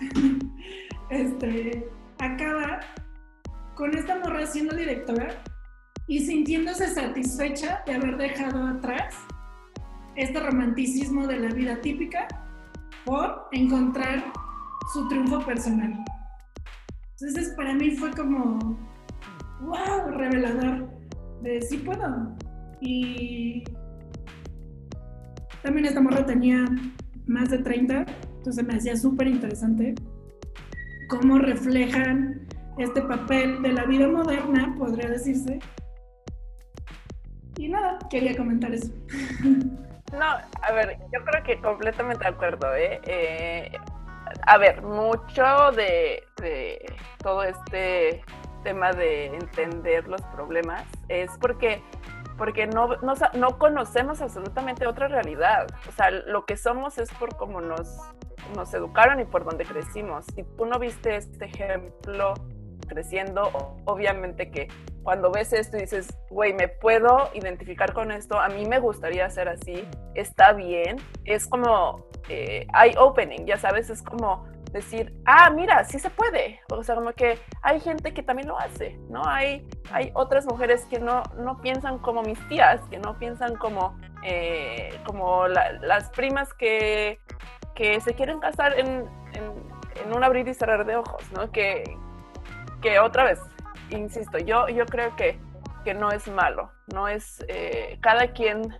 [1.10, 2.80] este, acaba
[3.74, 5.28] con esta morra siendo directora
[6.06, 9.14] y sintiéndose satisfecha de haber dejado atrás
[10.16, 12.26] este romanticismo de la vida típica
[13.04, 14.32] por encontrar
[14.92, 16.04] su triunfo personal.
[17.12, 18.58] Entonces para mí fue como,
[19.60, 20.88] wow, revelador,
[21.42, 22.36] de sí puedo.
[22.80, 23.62] Y
[25.62, 26.64] también esta morra tenía
[27.26, 28.06] más de 30,
[28.38, 29.94] entonces me hacía súper interesante
[31.08, 32.46] cómo reflejan
[32.78, 35.58] este papel de la vida moderna, podría decirse.
[37.58, 38.90] Y nada, quería comentar eso.
[40.12, 43.00] No, a ver, yo creo que completamente de acuerdo, ¿eh?
[43.04, 43.78] eh
[44.46, 48.22] a ver, mucho de, de, todo este
[48.62, 51.82] tema de entender los problemas es porque
[52.36, 52.88] porque no,
[53.34, 55.66] no, conocemos absolutamente otra realidad.
[55.86, 57.98] O sea, lo que somos es por cómo nos,
[58.56, 60.24] nos educaron y por donde crecimos.
[60.34, 62.32] Si tú no viste este ejemplo
[62.88, 63.50] creciendo,
[63.84, 64.68] obviamente que
[65.02, 69.28] cuando ves esto y dices, güey, me puedo identificar con esto, a mí me gustaría
[69.30, 75.50] ser así, está bien, es como, eh, hay opening, ya sabes, es como decir, ah,
[75.50, 76.60] mira, sí se puede.
[76.70, 79.22] O sea, como que hay gente que también lo hace, ¿no?
[79.26, 83.98] Hay, hay otras mujeres que no, no piensan como mis tías, que no piensan como,
[84.24, 87.18] eh, como las primas que,
[87.74, 89.70] que se quieren casar en, en,
[90.14, 91.50] un abrir y cerrar de ojos, ¿no?
[91.52, 91.84] Que,
[92.80, 93.40] que otra vez,
[93.90, 95.38] insisto, yo, yo creo que,
[95.84, 98.74] que no es malo, no es, eh, cada quien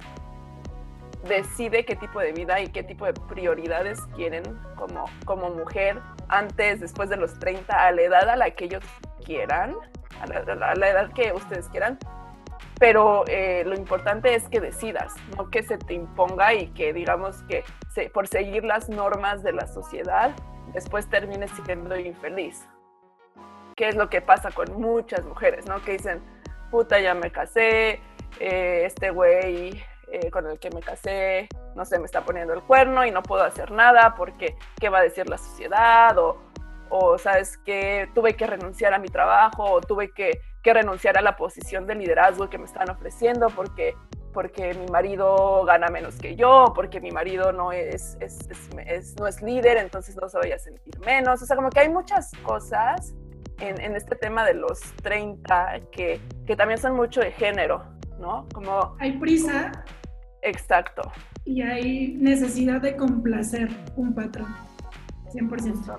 [1.28, 4.42] decide qué tipo de vida y qué tipo de prioridades quieren
[4.76, 8.84] como, como mujer antes, después de los 30, a la edad a la que ellos
[9.24, 9.76] quieran,
[10.20, 11.98] a la, edad que ustedes quieran.
[12.78, 17.42] Pero eh, lo importante es que decidas, no que se te imponga y que digamos
[17.42, 17.64] que
[18.14, 20.34] por seguir las normas de la sociedad,
[20.72, 22.66] después termines siendo infeliz.
[23.80, 25.82] ¿Qué es lo que pasa con muchas mujeres, no?
[25.82, 26.22] Que dicen,
[26.70, 28.02] puta, ya me casé,
[28.38, 32.60] eh, este güey eh, con el que me casé, no sé, me está poniendo el
[32.60, 36.36] cuerno y no puedo hacer nada porque qué va a decir la sociedad o,
[36.90, 41.22] o sabes que tuve que renunciar a mi trabajo o tuve que, que, renunciar a
[41.22, 43.96] la posición de liderazgo que me están ofreciendo porque,
[44.34, 48.18] porque mi marido gana menos que yo, porque mi marido no es,
[49.18, 51.40] no es líder, entonces no se vaya a sentir menos.
[51.40, 53.14] O sea, como que hay muchas cosas
[53.60, 57.84] en, en este tema de los 30 que, que también son mucho de género,
[58.18, 58.46] ¿no?
[58.52, 58.96] Como...
[58.98, 59.72] Hay prisa.
[60.42, 61.02] Exacto.
[61.44, 64.54] Y hay necesidad de complacer un patrón.
[65.32, 65.98] 100%.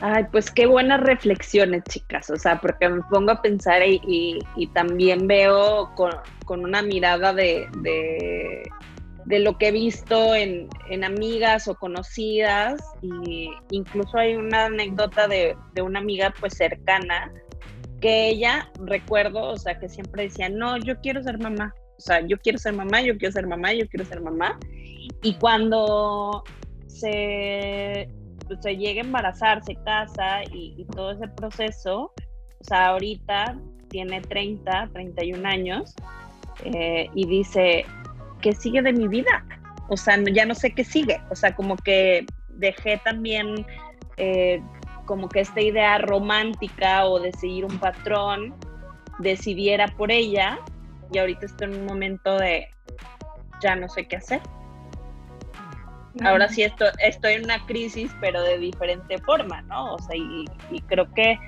[0.00, 2.28] Ay, pues qué buenas reflexiones, chicas.
[2.30, 4.40] O sea, porque me pongo a pensar y,
[4.74, 6.12] también veo con,
[6.64, 8.62] una mirada de, de,
[9.26, 12.80] lo que he visto en, en, amigas o conocidas.
[13.02, 17.32] Y incluso hay una anécdota de, de una amiga pues cercana
[18.00, 21.72] que ella, recuerdo, o sea, que siempre decía, no, yo quiero ser mamá.
[21.96, 24.58] O sea, yo quiero ser mamá, yo quiero ser mamá, yo quiero ser mamá.
[25.22, 26.42] Y cuando
[26.88, 28.08] se,
[28.46, 32.12] pues, se llega a embarazar, se casa y, todo ese proceso,
[32.60, 33.56] o sea, ahorita
[33.88, 35.94] tiene 30, 31 años
[36.64, 37.86] eh, y dice,
[38.42, 39.44] ¿qué sigue de mi vida?
[39.88, 41.20] O sea, ya no sé qué sigue.
[41.30, 43.66] O sea, como que dejé también
[44.18, 44.62] eh,
[45.06, 48.54] como que esta idea romántica o de seguir un patrón
[49.18, 50.58] decidiera por ella
[51.12, 52.68] y ahorita estoy en un momento de
[53.60, 54.40] ya no sé qué hacer.
[56.24, 59.94] Ahora sí estoy, estoy en una crisis, pero de diferente forma, ¿no?
[59.94, 60.46] O sea, y,
[60.86, 61.38] creo que,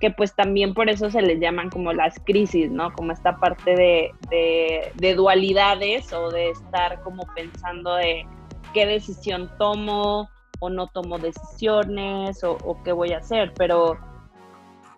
[0.00, 2.92] que pues también por eso se les llaman como las crisis, ¿no?
[2.92, 8.26] Como esta parte de, de, dualidades o de estar como pensando de
[8.74, 10.28] qué decisión tomo
[10.60, 13.98] o no tomo decisiones o, o qué voy a hacer, pero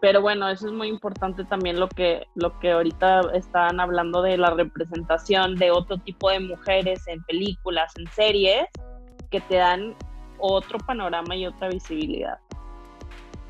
[0.01, 4.39] pero bueno, eso es muy importante también lo que, lo que ahorita estaban hablando de
[4.39, 8.67] la representación de otro tipo de mujeres en películas, en series,
[9.31, 9.97] que te dan
[10.39, 12.39] otro panorama y otra visibilidad.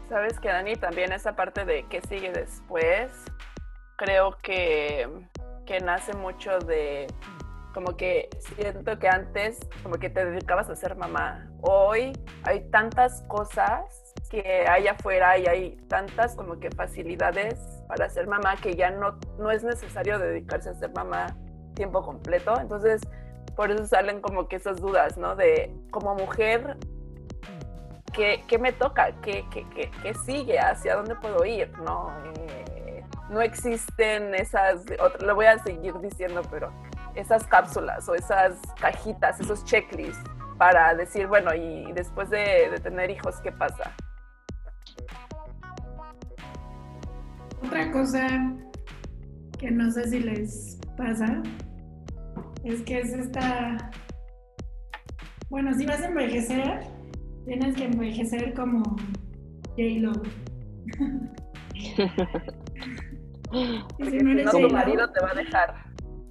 [0.08, 3.10] Sabes que Dani, también esa parte de qué sigue después,
[3.96, 5.06] creo que,
[5.66, 7.06] que nace mucho de
[7.74, 11.50] como que siento que antes como que te dedicabas a ser mamá.
[11.60, 12.12] Hoy
[12.44, 18.56] hay tantas cosas que hay afuera y hay tantas como que facilidades para ser mamá
[18.56, 21.36] que ya no, no es necesario dedicarse a ser mamá
[21.74, 22.58] tiempo completo.
[22.58, 23.02] Entonces,
[23.54, 25.36] por eso salen como que esas dudas, ¿no?
[25.36, 26.78] De como mujer,
[28.12, 29.12] ¿qué, qué me toca?
[29.22, 30.58] ¿Qué, qué, ¿Qué, sigue?
[30.58, 31.70] ¿Hacia dónde puedo ir?
[31.78, 32.12] ¿No?
[32.36, 34.84] Eh, no existen esas,
[35.20, 36.72] lo voy a seguir diciendo, pero
[37.14, 40.22] esas cápsulas o esas cajitas, esos checklists
[40.56, 43.92] para decir, bueno, y después de, de tener hijos, ¿qué pasa?
[47.64, 48.26] Otra cosa
[49.58, 51.42] que no sé si les pasa
[52.64, 53.90] es que es esta...
[55.50, 56.80] Bueno, si vas a envejecer,
[57.44, 58.82] tienes que envejecer como
[59.76, 60.12] J-Lo.
[63.52, 65.84] si no, tu marido te va a dejar.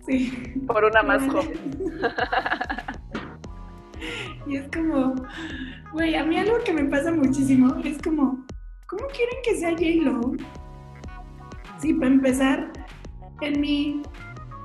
[0.06, 0.54] Sí.
[0.66, 1.60] Por una más joven.
[4.48, 5.14] y es como,
[5.92, 8.44] güey, a mí algo que me pasa muchísimo es como,
[8.88, 10.34] ¿cómo quieren que sea J-Lo?
[11.80, 12.72] Sí, para empezar,
[13.42, 14.02] en mi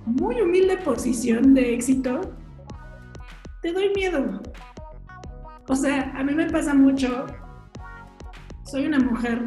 [0.07, 2.21] muy humilde posición de éxito,
[3.61, 4.41] te doy miedo.
[5.69, 7.27] O sea, a mí me pasa mucho,
[8.65, 9.47] soy una mujer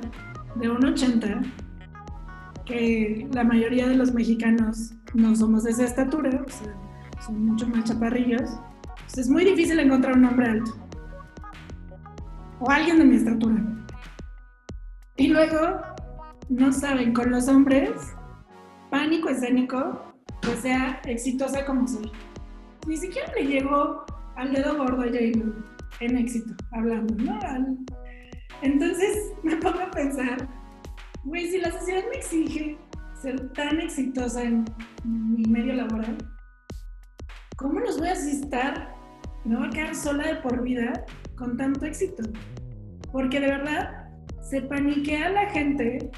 [0.55, 1.51] de 1,80,
[2.65, 6.73] que la mayoría de los mexicanos no somos de esa estatura, o sea,
[7.25, 8.49] son mucho más chaparrillos.
[9.15, 10.71] es muy difícil encontrar un hombre alto.
[12.59, 13.61] O alguien de mi estatura.
[15.17, 15.81] Y luego,
[16.49, 17.91] no saben, con los hombres,
[18.89, 22.11] pánico escénico, que sea exitosa como soy.
[22.87, 24.05] Ni siquiera le llegó
[24.35, 25.07] al dedo gordo a
[25.99, 27.39] en éxito, hablando, ¿no?
[28.61, 30.47] Entonces me pongo a pensar,
[31.23, 32.77] güey, si la sociedad me exige
[33.21, 34.65] ser tan exitosa en
[35.03, 36.17] mi medio laboral,
[37.57, 38.95] ¿cómo los voy a asistar?
[39.45, 41.05] ¿Me voy a quedar sola de por vida
[41.37, 42.23] con tanto éxito?
[43.11, 44.09] Porque de verdad
[44.41, 46.11] se paniquea la gente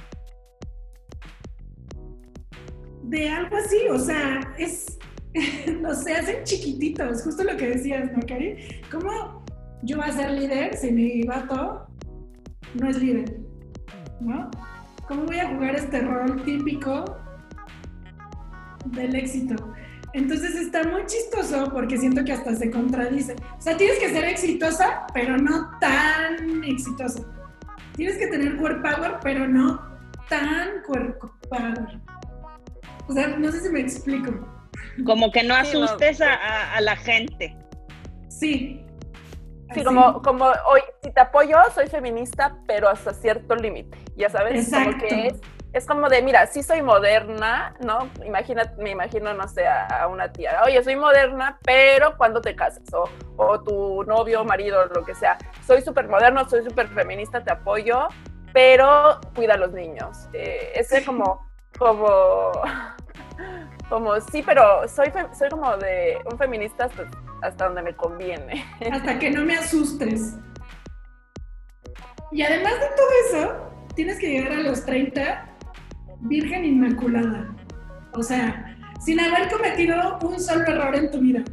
[3.03, 4.97] de algo así, o sea, es,
[5.82, 8.82] no se hacen chiquititos, justo lo que decías, ¿no, Cari?
[8.91, 9.45] ¿Cómo
[9.84, 11.88] yo voy a ser líder si mi vato
[12.73, 13.39] no es líder?
[14.19, 14.49] ¿No?
[15.07, 17.05] ¿Cómo voy a jugar este rol típico
[18.86, 19.55] del éxito?
[20.13, 23.36] Entonces está muy chistoso porque siento que hasta se contradice.
[23.57, 27.23] O sea, tienes que ser exitosa, pero no tan exitosa.
[27.95, 29.82] Tienes que tener core power, pero no
[30.30, 32.01] tan preocupada.
[33.07, 34.34] O sea, no sé si me explico.
[35.05, 37.55] Como que no asustes A, la gente.
[38.30, 38.86] Sí.
[39.74, 44.65] Sí, como, como hoy, si te apoyo, soy feminista, pero hasta cierto límite, ya sabes,
[44.65, 44.91] Exacto.
[44.91, 45.41] como que es,
[45.74, 48.09] es como de, mira, sí soy moderna, ¿no?
[48.26, 52.91] Imagina, me imagino, no sé, a, una tía, oye, soy moderna, pero cuando te casas?
[52.93, 57.51] O, o tu novio, marido, lo que sea, soy súper moderno, soy súper feminista, te
[57.51, 58.07] apoyo,
[58.53, 60.28] pero cuida a los niños.
[60.34, 61.47] Eh, ese como,
[61.78, 62.51] como,
[63.89, 66.89] como, sí, pero soy, soy como de un feminista
[67.41, 68.65] hasta, donde me conviene.
[68.91, 70.35] Hasta que no me asustes.
[72.31, 75.47] Y además de todo eso, tienes que llegar a los 30
[76.21, 77.55] virgen inmaculada.
[78.13, 81.43] O sea, sin haber cometido un solo error en tu vida.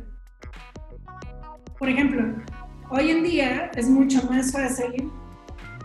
[1.78, 2.42] Por ejemplo,
[2.90, 5.12] hoy en día es mucho más fácil,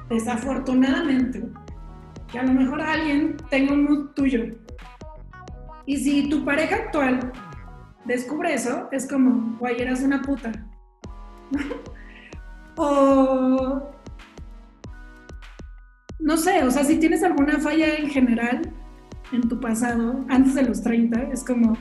[0.10, 1.44] desafortunadamente,
[2.32, 4.46] que a lo mejor alguien tenga un mood tuyo.
[5.90, 7.32] Y si tu pareja actual
[8.06, 10.52] descubre eso, es como, guay, eras una puta.
[12.78, 13.90] o
[16.20, 18.72] no sé, o sea, si tienes alguna falla en general
[19.32, 21.76] en tu pasado, antes de los 30, es como,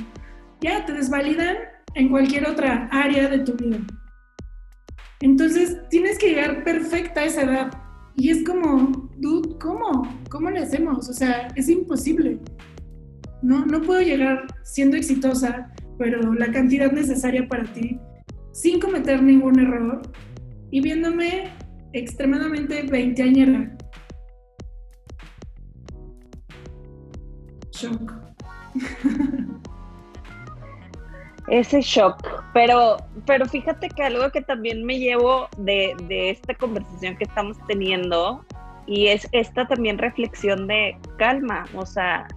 [0.62, 1.56] ya te desvalidan
[1.94, 3.76] en cualquier otra área de tu vida.
[5.20, 7.82] Entonces, tienes que llegar perfecta a esa edad.
[8.16, 10.08] Y es como, dude, ¿cómo?
[10.30, 11.10] ¿Cómo le hacemos?
[11.10, 12.40] O sea, es imposible.
[13.42, 17.98] No, no puedo llegar siendo exitosa, pero la cantidad necesaria para ti,
[18.52, 20.02] sin cometer ningún error
[20.70, 21.50] y viéndome
[21.92, 23.78] extremadamente veinteañera.
[27.78, 28.12] shock.
[31.48, 32.22] Ese shock,
[32.52, 37.56] pero, pero fíjate que algo que también me llevo de, de esta conversación que estamos
[37.66, 38.44] teniendo
[38.86, 42.28] y es esta también reflexión de calma, o sea,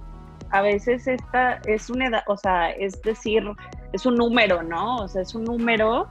[0.52, 3.44] a veces esta es una edad, o sea, es decir,
[3.94, 4.98] es un número, ¿no?
[4.98, 6.08] O sea, es un número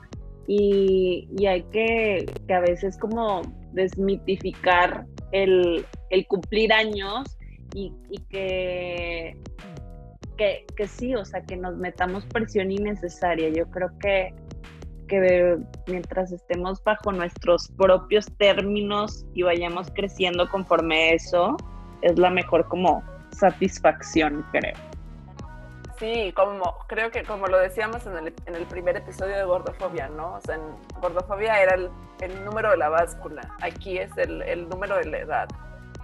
[0.46, 7.36] y, y hay que, que, a veces como desmitificar el, el cumplir años
[7.74, 7.92] y,
[8.30, 9.36] que,
[10.36, 13.50] que, sí, o sea, que nos metamos presión innecesaria.
[13.50, 14.34] Yo creo que,
[15.06, 21.56] que mientras estemos bajo nuestros propios términos y vayamos creciendo conforme eso,
[22.02, 24.74] es la mejor como satisfacción, creo.
[25.98, 30.08] Sí, como creo que como lo decíamos en el, en el primer episodio de Gordofobia,
[30.08, 30.34] ¿no?
[30.34, 30.62] O sea, en
[31.00, 35.18] Gordofobia era el, el número de la báscula, aquí es el, el número de la
[35.18, 35.48] edad.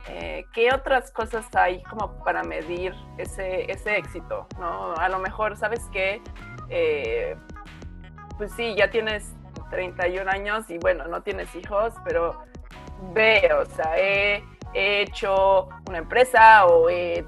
[0.08, 4.46] Eh, ¿qué otras cosas hay como para medir ese, ese éxito?
[4.58, 4.94] ¿no?
[4.94, 6.20] A lo mejor, ¿sabes qué?
[6.68, 7.36] Eh,
[8.36, 9.34] pues sí, ya tienes
[9.70, 12.42] 31 años y bueno, no tienes hijos, pero
[13.14, 14.44] ve, o sea, he,
[14.76, 17.24] hecho una empresa o he,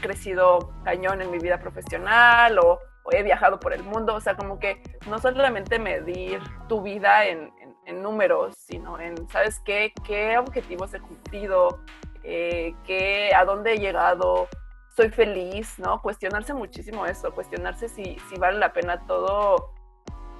[0.00, 2.78] crecido cañón en mi vida profesional o,
[3.12, 7.52] he viajado por el mundo, o sea, como que no solamente medir tu vida en,
[7.84, 9.92] en números, sino en, ¿sabes qué?
[10.04, 11.78] ¿Qué objetivos he cumplido?
[12.26, 14.48] eh, a dónde he llegado,
[14.96, 16.02] soy feliz, ¿no?
[16.02, 19.72] Cuestionarse muchísimo eso, cuestionarse si, si vale la pena todo,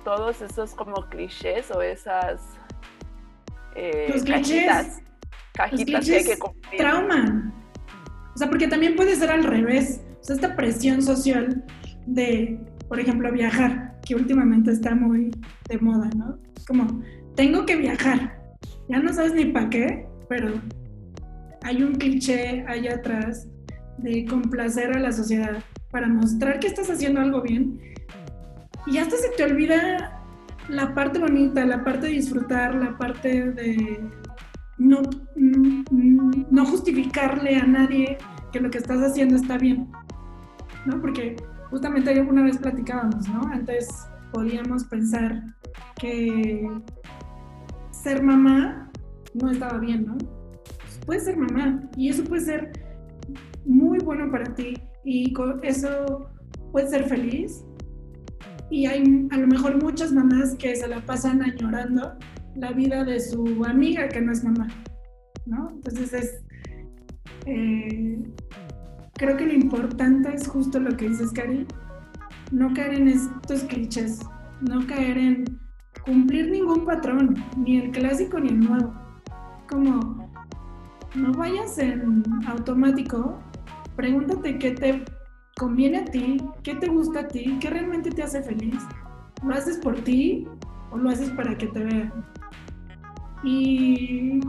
[0.04, 2.40] todos esos como clichés o esas
[3.74, 5.00] eh, los cajitas,
[5.57, 6.80] cajitas que hay que cumplir.
[6.80, 7.52] Trauma.
[8.34, 10.02] O sea, porque también puede ser al revés.
[10.20, 11.64] O sea, esta presión social
[12.07, 15.30] de, por ejemplo, viajar, que últimamente está muy
[15.68, 16.38] de moda, ¿no?
[16.66, 17.02] Como,
[17.34, 18.38] tengo que viajar.
[18.88, 20.61] Ya no sabes ni para qué, pero
[21.62, 23.48] hay un cliché allá atrás
[23.98, 25.59] de complacer a la sociedad
[25.90, 27.80] para mostrar que estás haciendo algo bien.
[28.86, 30.22] Y hasta se te olvida
[30.68, 34.00] la parte bonita, la parte de disfrutar, la parte de
[34.79, 35.03] no,
[36.66, 38.18] justificarle a nadie
[38.53, 39.91] que lo que estás haciendo está bien.
[40.85, 41.01] ¿No?
[41.01, 41.37] Porque
[41.70, 43.43] justamente alguna vez platicábamos, ¿no?
[43.53, 43.89] Antes
[44.33, 45.43] podíamos pensar
[46.01, 46.68] que
[47.91, 48.91] ser mamá
[49.35, 50.16] no estaba bien, ¿no?
[51.07, 52.72] puedes ser mamá y eso puede ser
[53.64, 54.74] muy bueno para ti
[55.05, 56.29] y eso
[56.72, 57.64] puede ser feliz.
[58.68, 62.14] Y hay a lo mejor muchas mamás que se la pasan añorando
[62.57, 64.68] la vida de su amiga que no es mamá,
[65.44, 65.70] ¿no?
[65.70, 66.44] Entonces es,
[67.46, 68.22] eh,
[69.14, 71.66] creo que lo importante es justo lo que dices, Cari,
[72.52, 74.20] no caer en estos clichés,
[74.61, 75.44] no caer en
[76.04, 78.92] cumplir ningún patrón, ni el clásico ni el nuevo.
[79.68, 80.30] Como
[81.14, 83.38] no vayas en automático,
[83.96, 85.04] pregúntate qué te
[85.59, 88.82] conviene a ti, qué te gusta a ti, qué realmente te hace feliz.
[89.42, 90.46] ¿Lo haces por ti
[90.90, 92.12] o lo haces para que te vean?
[93.47, 94.40] Y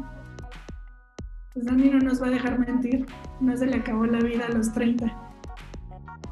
[1.54, 3.06] pues Dani no nos va a dejar mentir,
[3.40, 5.06] no se le acabó la vida a los 30.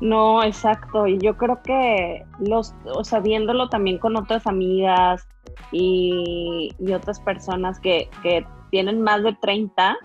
[0.02, 1.06] No, exacto.
[1.06, 5.28] Y yo creo que los, o sea, viéndolo también con otras amigas
[5.72, 9.96] y, otras personas que, que, tienen más de 30,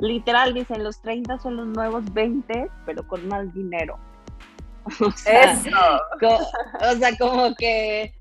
[0.00, 3.98] literal dicen los 30 son los nuevos 20, pero con más dinero.
[5.00, 5.68] O sea, Eso.
[6.80, 8.14] o sea, como que,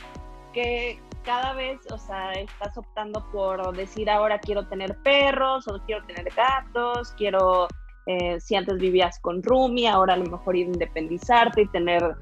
[0.54, 6.06] que cada vez, o sea, estás optando por decir ahora quiero tener perros o quiero
[6.06, 7.68] tener gatos, quiero
[8.06, 12.16] eh, si antes vivías con Rumi, ahora a lo mejor independizarte y tener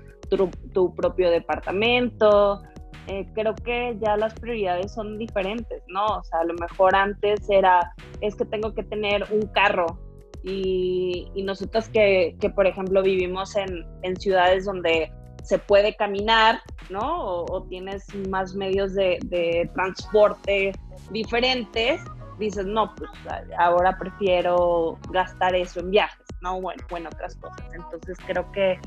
[0.74, 2.64] tu, propio departamento.
[3.06, 6.04] Eh, creo que ya las prioridades son diferentes, ¿no?
[6.04, 10.00] O sea, a lo mejor antes era, es que tengo que tener un carro
[10.42, 15.12] y, y nosotros que, que, por ejemplo, vivimos en, en, ciudades donde
[15.46, 17.24] se puede caminar, ¿no?
[17.24, 20.72] O, tienes más medios de, transporte
[21.12, 22.02] diferentes,
[22.40, 23.10] dices, no, pues
[23.58, 26.60] ahora prefiero gastar eso en viajes, ¿no?
[26.62, 27.64] Bueno, otras cosas.
[27.74, 28.80] Entonces creo que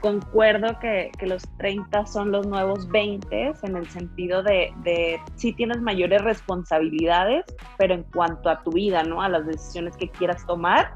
[0.00, 5.54] concuerdo que, que los 30 son los nuevos 20 en el sentido de, de sí
[5.54, 7.44] tienes mayores responsabilidades,
[7.78, 9.22] pero en cuanto a tu vida, ¿no?
[9.22, 10.92] A las decisiones que quieras tomar,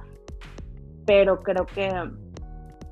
[1.07, 1.91] pero creo que,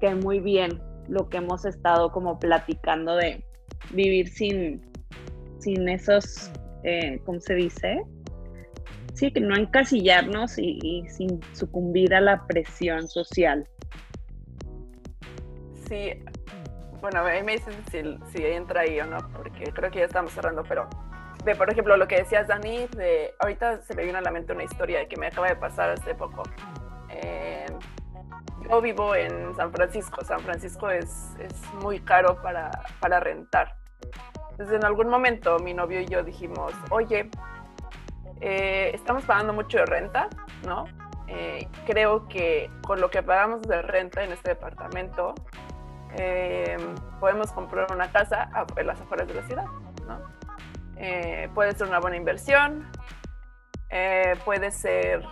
[0.01, 3.45] que muy bien lo que hemos estado como platicando de
[3.91, 4.83] vivir sin,
[5.59, 6.51] sin esos,
[6.85, 8.03] eh, ¿cómo se dice?
[9.17, 13.67] sí, que no encasillarnos y, sin sucumbir a la presión social.
[15.89, 16.23] Sí,
[17.01, 18.03] bueno, a mí me dicen si,
[18.33, 20.89] si, entra ahí o no, porque creo que ya estamos cerrando, pero
[21.45, 24.53] de, por ejemplo, lo que decías, Dani, de, ahorita se me vino a la mente
[24.53, 26.43] una historia que me acaba de pasar hace poco.
[27.09, 27.67] Eh,
[28.69, 33.77] yo vivo en San Francisco, San Francisco es, es muy caro para, para rentar.
[34.51, 37.29] Entonces, en algún momento mi novio y yo dijimos, oye,
[38.41, 40.29] eh, estamos pagando mucho de renta,
[40.67, 40.85] ¿no?
[41.29, 45.35] Eh, creo que con lo que pagamos de renta en este departamento,
[46.17, 46.77] eh,
[47.21, 49.67] podemos comprar una casa en las afueras de la ciudad,
[50.07, 50.37] ¿no?
[51.55, 52.91] puede ser una buena inversión,
[54.47, 55.23] puede ser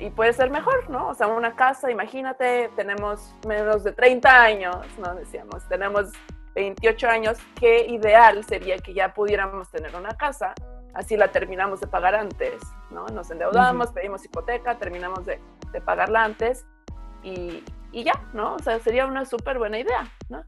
[0.00, 1.08] y puede ser mejor, ¿no?
[1.08, 5.14] O sea, una casa, imagínate, tenemos menos de 30 años, ¿no?
[5.14, 6.12] Decíamos, tenemos
[6.54, 10.54] 28 años, qué ideal sería que ya pudiéramos tener una casa
[10.94, 13.06] así la terminamos de pagar antes, ¿no?
[13.06, 15.40] Nos endeudamos, pedimos hipoteca, terminamos de,
[15.72, 16.66] de pagarla antes
[17.22, 18.54] y, y, ya, ¿no?
[18.54, 20.42] O sea, sería una súper buena idea, ¿no?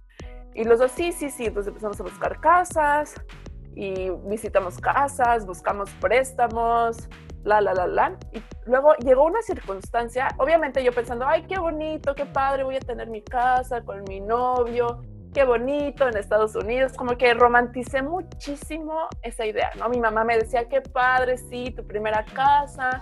[0.54, 3.14] Y los dos, sí, sí, sí, pues empezamos a buscar casas
[3.74, 7.08] y visitamos casas, buscamos préstamos,
[7.45, 8.16] la, la, la, la.
[8.32, 12.80] Y luego llegó una circunstancia, obviamente yo pensando, ay, qué bonito, qué padre, voy a
[12.80, 19.09] tener mi casa con mi novio, qué bonito en Estados Unidos, como que romanticé muchísimo
[19.22, 19.88] esa idea, ¿no?
[19.88, 23.01] Mi mamá me decía, qué padre, sí, tu primera casa,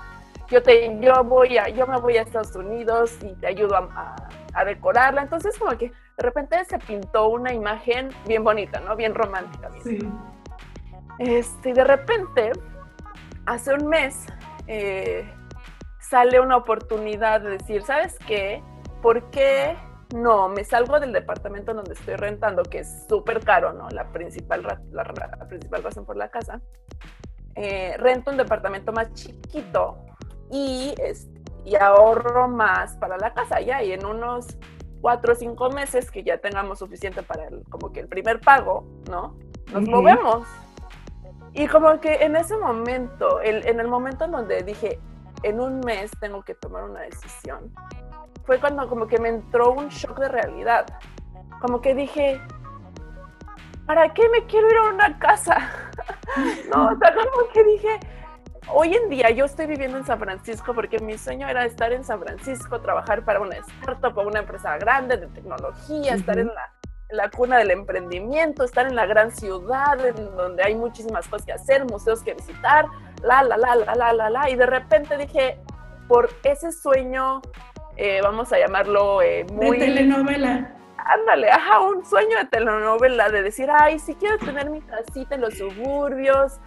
[0.51, 4.17] yo, te, yo, voy a, yo me voy a Estados Unidos y te ayudo a,
[4.53, 5.23] a, decorarla.
[5.23, 8.97] Entonces, como que de repente se pintó una imagen bien bonita, ¿no?
[8.97, 9.71] Bien romántica.
[9.85, 9.99] Sí.
[11.21, 12.51] Este, de repente,
[13.47, 14.27] hace un mes,
[14.67, 15.29] eh,
[16.01, 18.63] sale una oportunidad de decir, ¿sabes qué?
[19.03, 19.77] ¿Por qué
[20.15, 23.89] no, me salgo del departamento donde estoy rentando, que es súper caro, ¿no?
[23.91, 26.61] La principal, la, principal razón por la casa.
[27.55, 29.99] Eh, rento un departamento más chiquito
[30.51, 30.95] y,
[31.65, 34.57] y ahorro más para la casa ya y en unos
[35.01, 38.87] cuatro o cinco meses que ya tengamos suficiente para el, como que el primer pago,
[39.09, 39.37] ¿no?
[39.73, 40.47] Nos movemos.
[41.53, 45.01] Y como que en ese momento, en el momento en donde dije,
[45.43, 47.73] en un mes tengo que tomar una decisión,
[48.45, 50.87] fue cuando como que me entró un shock de realidad.
[51.61, 52.41] Como que dije,
[53.87, 55.57] ¿para qué me quiero ir a una casa?
[56.75, 58.01] no, o sea, como que dije,
[58.69, 62.05] hoy en día yo estoy viviendo en San Francisco porque mi sueño era estar en
[62.05, 66.73] San Francisco, trabajar para una startup o una empresa grande de tecnología, estar en la,
[67.13, 71.53] la, cuna del emprendimiento, estar en la gran ciudad en donde hay muchísimas cosas que
[71.53, 72.87] hacer, museos que visitar,
[73.23, 74.51] la, la, la, la, la, la, la.
[74.51, 75.59] Y de repente dije,
[76.09, 77.41] por ese sueño
[77.97, 79.79] eh, vamos a llamarlo eh, muy...
[79.79, 80.75] De telenovela.
[80.97, 85.41] Ándale, ajá, un sueño de telenovela, de decir, ay, si quiero tener mi casita en
[85.41, 86.61] los suburbios,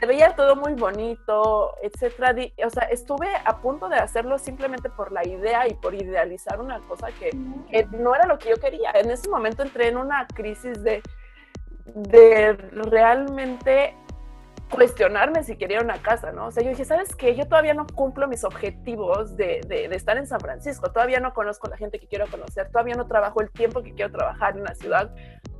[0.00, 2.34] se veía todo muy bonito, etcétera.
[2.66, 6.80] O sea, estuve a punto de hacerlo simplemente por la idea y por idealizar una
[6.80, 7.30] cosa que,
[7.70, 8.92] que no era lo que yo quería.
[8.94, 11.02] En ese momento entré en una crisis de,
[11.84, 13.94] de realmente
[14.70, 16.46] cuestionarme si quería una casa, ¿no?
[16.46, 17.34] O sea, yo dije, ¿sabes qué?
[17.34, 21.68] Yo todavía no cumplo mis objetivos de, de, estar en San Francisco, todavía no conozco
[21.68, 24.74] la gente que quiero conocer, todavía no trabajo el tiempo que quiero trabajar en la
[24.74, 25.12] ciudad,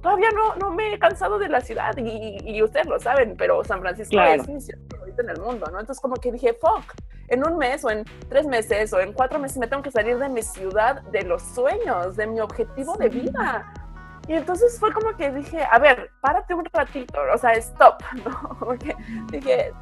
[0.02, 3.62] todavía no, no me he cansado de la ciudad y, y ustedes lo saben, pero
[3.64, 5.80] San Francisco es mi ciudad favorita en el mundo, ¿no?
[5.80, 6.94] Entonces como que dije, fuck,
[7.28, 10.18] en un mes o en tres meses o en cuatro meses me tengo que salir
[10.18, 13.72] de mi ciudad, de los sueños, de mi objetivo de vida.
[14.28, 18.56] Y entonces fue como que dije, a ver, párate un ratito, o sea, stop, ¿no?
[18.60, 18.94] Porque
[19.30, 19.72] dije,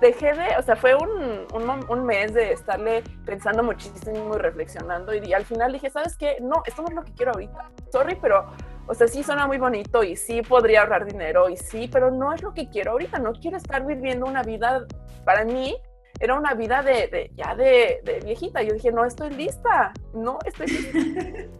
[0.00, 1.46] dejé de, o sea, fue un,
[1.88, 6.38] un, mes de estarle pensando muchísimo y reflexionando y, al final dije, ¿sabes qué?
[6.40, 7.70] No, esto no es lo que quiero ahorita.
[7.90, 8.46] Sorry, pero,
[8.88, 12.32] o sea, sí suena muy bonito y sí podría ahorrar dinero y sí, pero no
[12.32, 13.18] es lo que quiero ahorita.
[13.18, 14.86] No quiero estar viviendo una vida,
[15.24, 15.76] para mí,
[16.20, 18.62] era una vida de, de ya de, de, viejita.
[18.62, 20.98] Yo dije, no estoy lista, no estoy lista.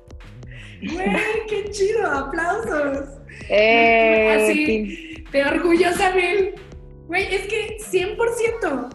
[0.81, 1.17] Güey,
[1.49, 3.09] qué chido, aplausos.
[3.49, 6.55] Eh, Así, te orgullosa, Bill.
[7.09, 8.89] Güey, es que 100%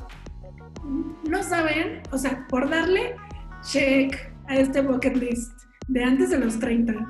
[1.30, 3.16] no saben, o sea, por darle
[3.64, 4.16] check
[4.48, 5.52] a este bucket list
[5.88, 7.06] de antes de los 30.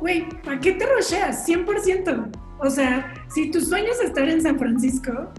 [0.00, 1.46] Güey, ¿para qué te rocheas?
[1.46, 2.30] 100%.
[2.58, 5.30] O sea, si tu sueño es estar en San Francisco,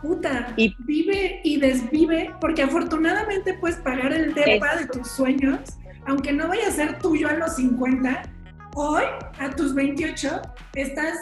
[0.00, 5.60] puta, y, vive y desvive, porque afortunadamente puedes pagar el depa de tus sueños,
[6.06, 8.22] aunque no vaya a ser tuyo a los 50.
[8.76, 9.04] Hoy,
[9.38, 10.42] a tus 28,
[10.74, 11.20] estás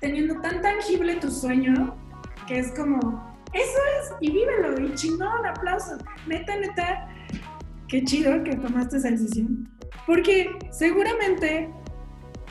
[0.00, 1.96] teniendo tan tangible tu sueño
[2.46, 5.98] que es como, eso es, y vívelo, y chingón, aplausos.
[6.26, 7.08] Neta, neta,
[7.88, 9.71] qué chido que tomaste esa decisión.
[10.06, 11.72] Porque seguramente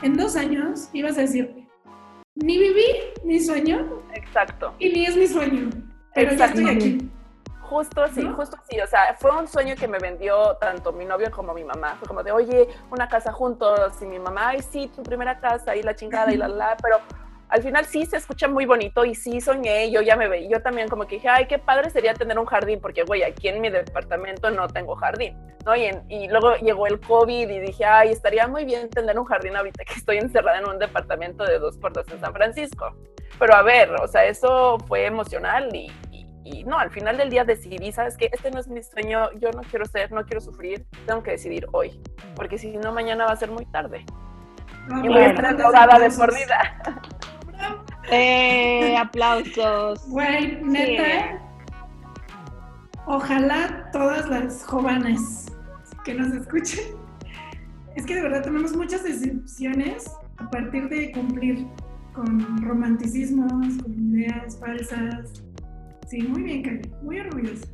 [0.01, 1.67] en dos años ibas a decir,
[2.35, 2.85] ni viví
[3.23, 4.01] mi sueño.
[4.13, 4.73] Exacto.
[4.79, 5.69] Y ni es mi sueño.
[6.13, 7.11] Pero ya estoy aquí.
[7.61, 8.81] Justo así, justo así.
[8.81, 11.95] O sea, fue un sueño que me vendió tanto mi novio como mi mamá.
[11.99, 14.01] Fue como de, oye, una casa juntos.
[14.01, 16.77] Y mi mamá, ay, sí, tu primera casa y la chingada y la la.
[16.81, 16.97] Pero
[17.51, 20.61] al final sí se escucha muy bonito y sí soñé, yo ya me veía, yo
[20.61, 23.59] también como que dije, ay, qué padre sería tener un jardín, porque, güey, aquí en
[23.59, 25.75] mi departamento no tengo jardín, ¿no?
[25.75, 29.57] Y, y, luego llegó el COVID y dije, ay, estaría muy bien tener un jardín
[29.57, 32.95] ahorita que estoy encerrada en un departamento de dos por dos en San Francisco.
[33.37, 35.91] Pero a ver, o sea, eso fue emocional y,
[36.45, 38.29] y no, al final del día decidí, ¿sabes qué?
[38.31, 41.67] Este no es mi sueño, yo no quiero ser, no quiero sufrir, tengo que decidir
[41.73, 42.01] hoy,
[42.33, 44.05] porque si no, mañana va a ser muy tarde.
[45.03, 47.01] y voy a estar de por vida.
[48.11, 50.07] Eh, aplausos.
[50.07, 51.41] Güey, neta.
[53.07, 55.45] Ojalá todas las jóvenes
[56.03, 56.95] que nos escuchen.
[57.95, 61.65] Es que de verdad tenemos muchas decepciones a partir de cumplir
[62.13, 63.51] con romanticismos,
[63.81, 65.43] con ideas falsas.
[66.07, 67.67] Sí, muy bien, Cari, muy orgullosa.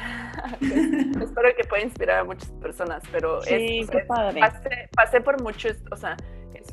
[0.60, 4.40] Espero que pueda inspirar a muchas personas, pero sí, padre.
[4.40, 6.16] Pasé, pasé, por muchos, o sea,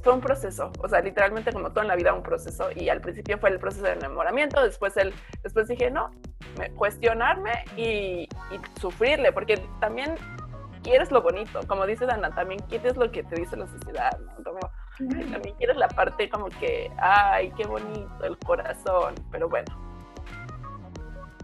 [0.03, 3.01] fue un proceso, o sea, literalmente como todo en la vida un proceso y al
[3.01, 5.13] principio fue el proceso de enamoramiento, después el,
[5.43, 6.11] después dije, no,
[6.75, 8.27] cuestionarme y,
[8.79, 10.15] sufrirle, porque también
[10.83, 14.43] quieres lo bonito, como dice Dana, también quieres lo que te dice la sociedad, ¿no?
[14.43, 14.59] Como,
[14.97, 19.67] también quieres la parte como que, ay, qué bonito el corazón, pero bueno.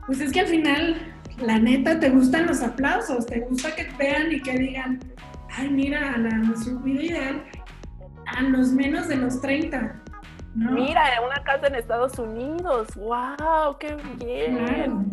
[0.05, 3.97] Pues es que al final, la neta, te gustan los aplausos, te gusta que te
[3.97, 4.99] vean y que digan,
[5.49, 7.43] ay, mira, la, su vida ideal
[8.25, 10.01] a los menos de los 30.
[10.55, 10.71] ¿no?
[10.71, 15.09] Mira, una casa en Estados Unidos, wow, qué bien.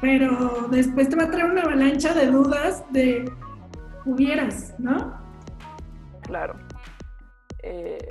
[0.00, 3.30] Pero después te va a traer una avalancha de dudas de
[4.04, 5.18] hubieras, ¿no?
[6.22, 6.54] Claro.
[7.62, 8.08] Eh,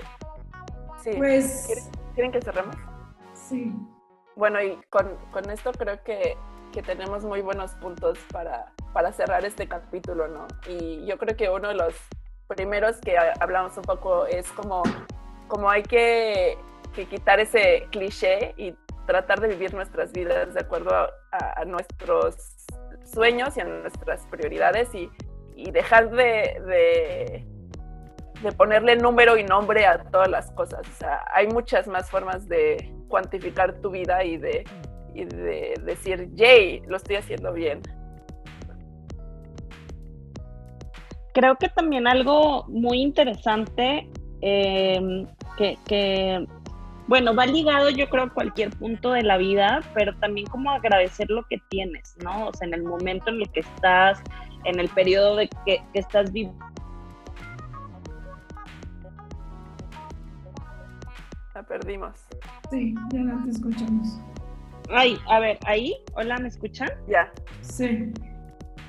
[1.04, 1.12] sí.
[1.16, 1.90] Pues.
[2.16, 2.76] ¿Quieren, que cerremos?
[3.34, 3.74] Sí.
[4.36, 6.36] Bueno, y con, con esto creo que,
[6.74, 10.48] que, tenemos muy buenos puntos para, para cerrar este capítulo, ¿no?
[10.68, 11.94] Y yo creo que uno de los
[12.48, 14.84] primeros que hablamos un poco es como,
[15.48, 16.58] como hay que,
[17.10, 18.76] quitar ese cliché y
[19.08, 20.92] tratar de vivir nuestras vidas de acuerdo
[21.32, 22.36] a, nuestros
[23.04, 25.10] sueños y a nuestras prioridades y,
[25.72, 27.46] dejar de,
[28.42, 30.82] de, ponerle número y nombre a todas las cosas.
[30.88, 34.66] O sea, hay muchas más formas de cuantificar tu vida y de,
[35.14, 37.82] y de decir, yay, lo estoy haciendo bien.
[41.34, 44.08] creo que también algo muy interesante
[44.42, 46.48] em, que,
[47.08, 51.30] bueno, va ligado yo creo a cualquier punto de la vida, pero también como agradecer
[51.30, 52.48] lo que tienes, ¿no?
[52.48, 54.22] O sea, en el momento en el que estás,
[54.64, 56.66] en el periodo de que, estás viviendo.
[61.56, 62.16] La perdimos.
[62.72, 64.20] Sí, ya la te escuchamos.
[64.90, 66.90] Ay, a ver, ahí, hola, ¿me escuchan?
[67.08, 67.32] Ya.
[67.62, 68.12] Sí.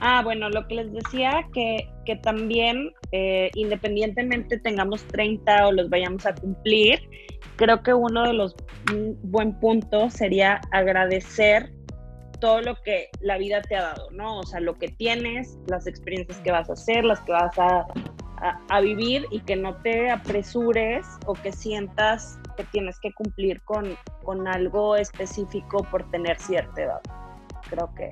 [0.01, 5.89] Ah, bueno, lo que les decía, que, que también, eh, independientemente tengamos 30 o los
[5.89, 7.01] vayamos a cumplir,
[7.57, 8.55] creo que uno de los
[9.23, 11.73] buen puntos sería agradecer
[12.41, 14.41] todo lo que la vida te ha dado, ¿no?
[14.41, 17.87] O sea, lo que tienes, las experiencias que vas a hacer, las que vas a,
[18.69, 23.97] a, vivir y que no te apresures o que sientas que tienes que cumplir con,
[24.25, 27.01] con algo específico por tener cierta edad
[27.69, 28.11] creo que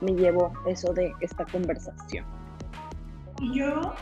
[0.00, 2.24] me llevo eso de esta conversación.
[3.40, 3.94] Y yo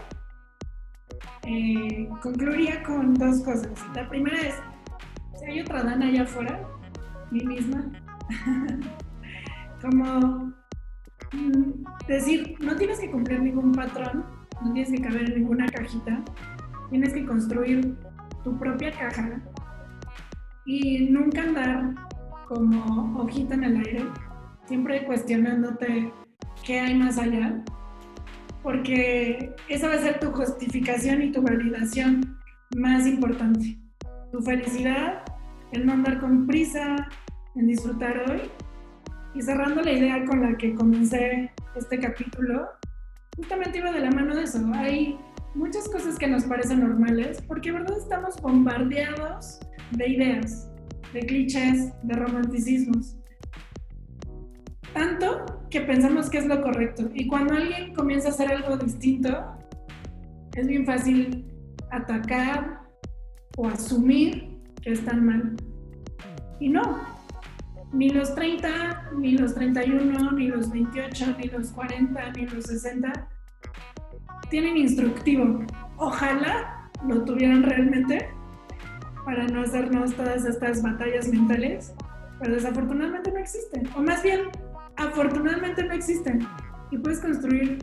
[1.46, 3.72] eh, concluiría con dos cosas.
[3.94, 4.54] La primera es,
[5.38, 6.60] si hay otra Dana allá afuera,
[7.30, 7.90] mí misma,
[9.82, 10.52] como
[11.32, 14.24] mm, decir, no tienes que cumplir ningún patrón,
[14.62, 16.22] no tienes que caber en ninguna cajita,
[16.90, 17.96] tienes que construir
[18.42, 19.40] tu propia caja
[20.66, 21.94] y nunca andar
[22.48, 24.04] como hojita en el aire,
[24.66, 26.12] siempre cuestionándote
[26.64, 27.62] qué hay más allá,
[28.62, 32.38] porque esa va a ser tu justificación y tu validación
[32.76, 33.78] más importante.
[34.32, 35.22] Tu felicidad,
[35.72, 37.08] el no andar con prisa,
[37.56, 38.42] en disfrutar hoy.
[39.34, 42.68] Y cerrando la idea con la que comencé este capítulo,
[43.36, 44.58] justamente iba de la mano de eso.
[44.74, 45.18] Hay
[45.54, 47.96] muchas cosas que nos parecen normales porque, ¿verdad?
[47.96, 49.60] Estamos bombardeados
[49.92, 50.70] de ideas,
[51.12, 53.16] de clichés, de romanticismos.
[54.92, 57.10] Tanto que pensamos que es lo correcto.
[57.14, 59.30] Y cuando alguien comienza a hacer algo distinto,
[60.56, 61.46] es bien fácil
[61.90, 62.80] atacar
[63.56, 65.56] o asumir que están mal.
[66.58, 66.98] Y no,
[67.92, 73.28] ni los 30, ni los 31, ni los 28, ni los 40, ni los 60
[74.50, 75.64] tienen instructivo.
[75.96, 78.28] Ojalá lo tuvieran realmente
[79.24, 81.94] para no hacernos todas estas batallas mentales,
[82.40, 83.88] pero desafortunadamente no existen.
[83.96, 84.42] O más bien,
[84.96, 86.46] afortunadamente no existen.
[86.90, 87.78] Y puedes construir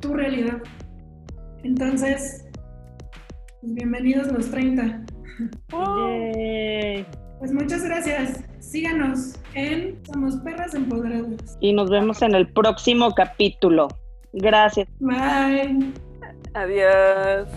[0.00, 0.62] tu realidad.
[1.62, 2.44] Entonces,
[3.60, 5.04] pues bienvenidos los 30.
[7.38, 8.44] Pues muchas gracias.
[8.60, 11.58] Síganos en Somos Perras Empoderadas.
[11.60, 13.88] Y nos vemos en el próximo capítulo.
[14.32, 14.88] Gracias.
[15.00, 15.92] Bye.
[16.54, 17.48] Adiós.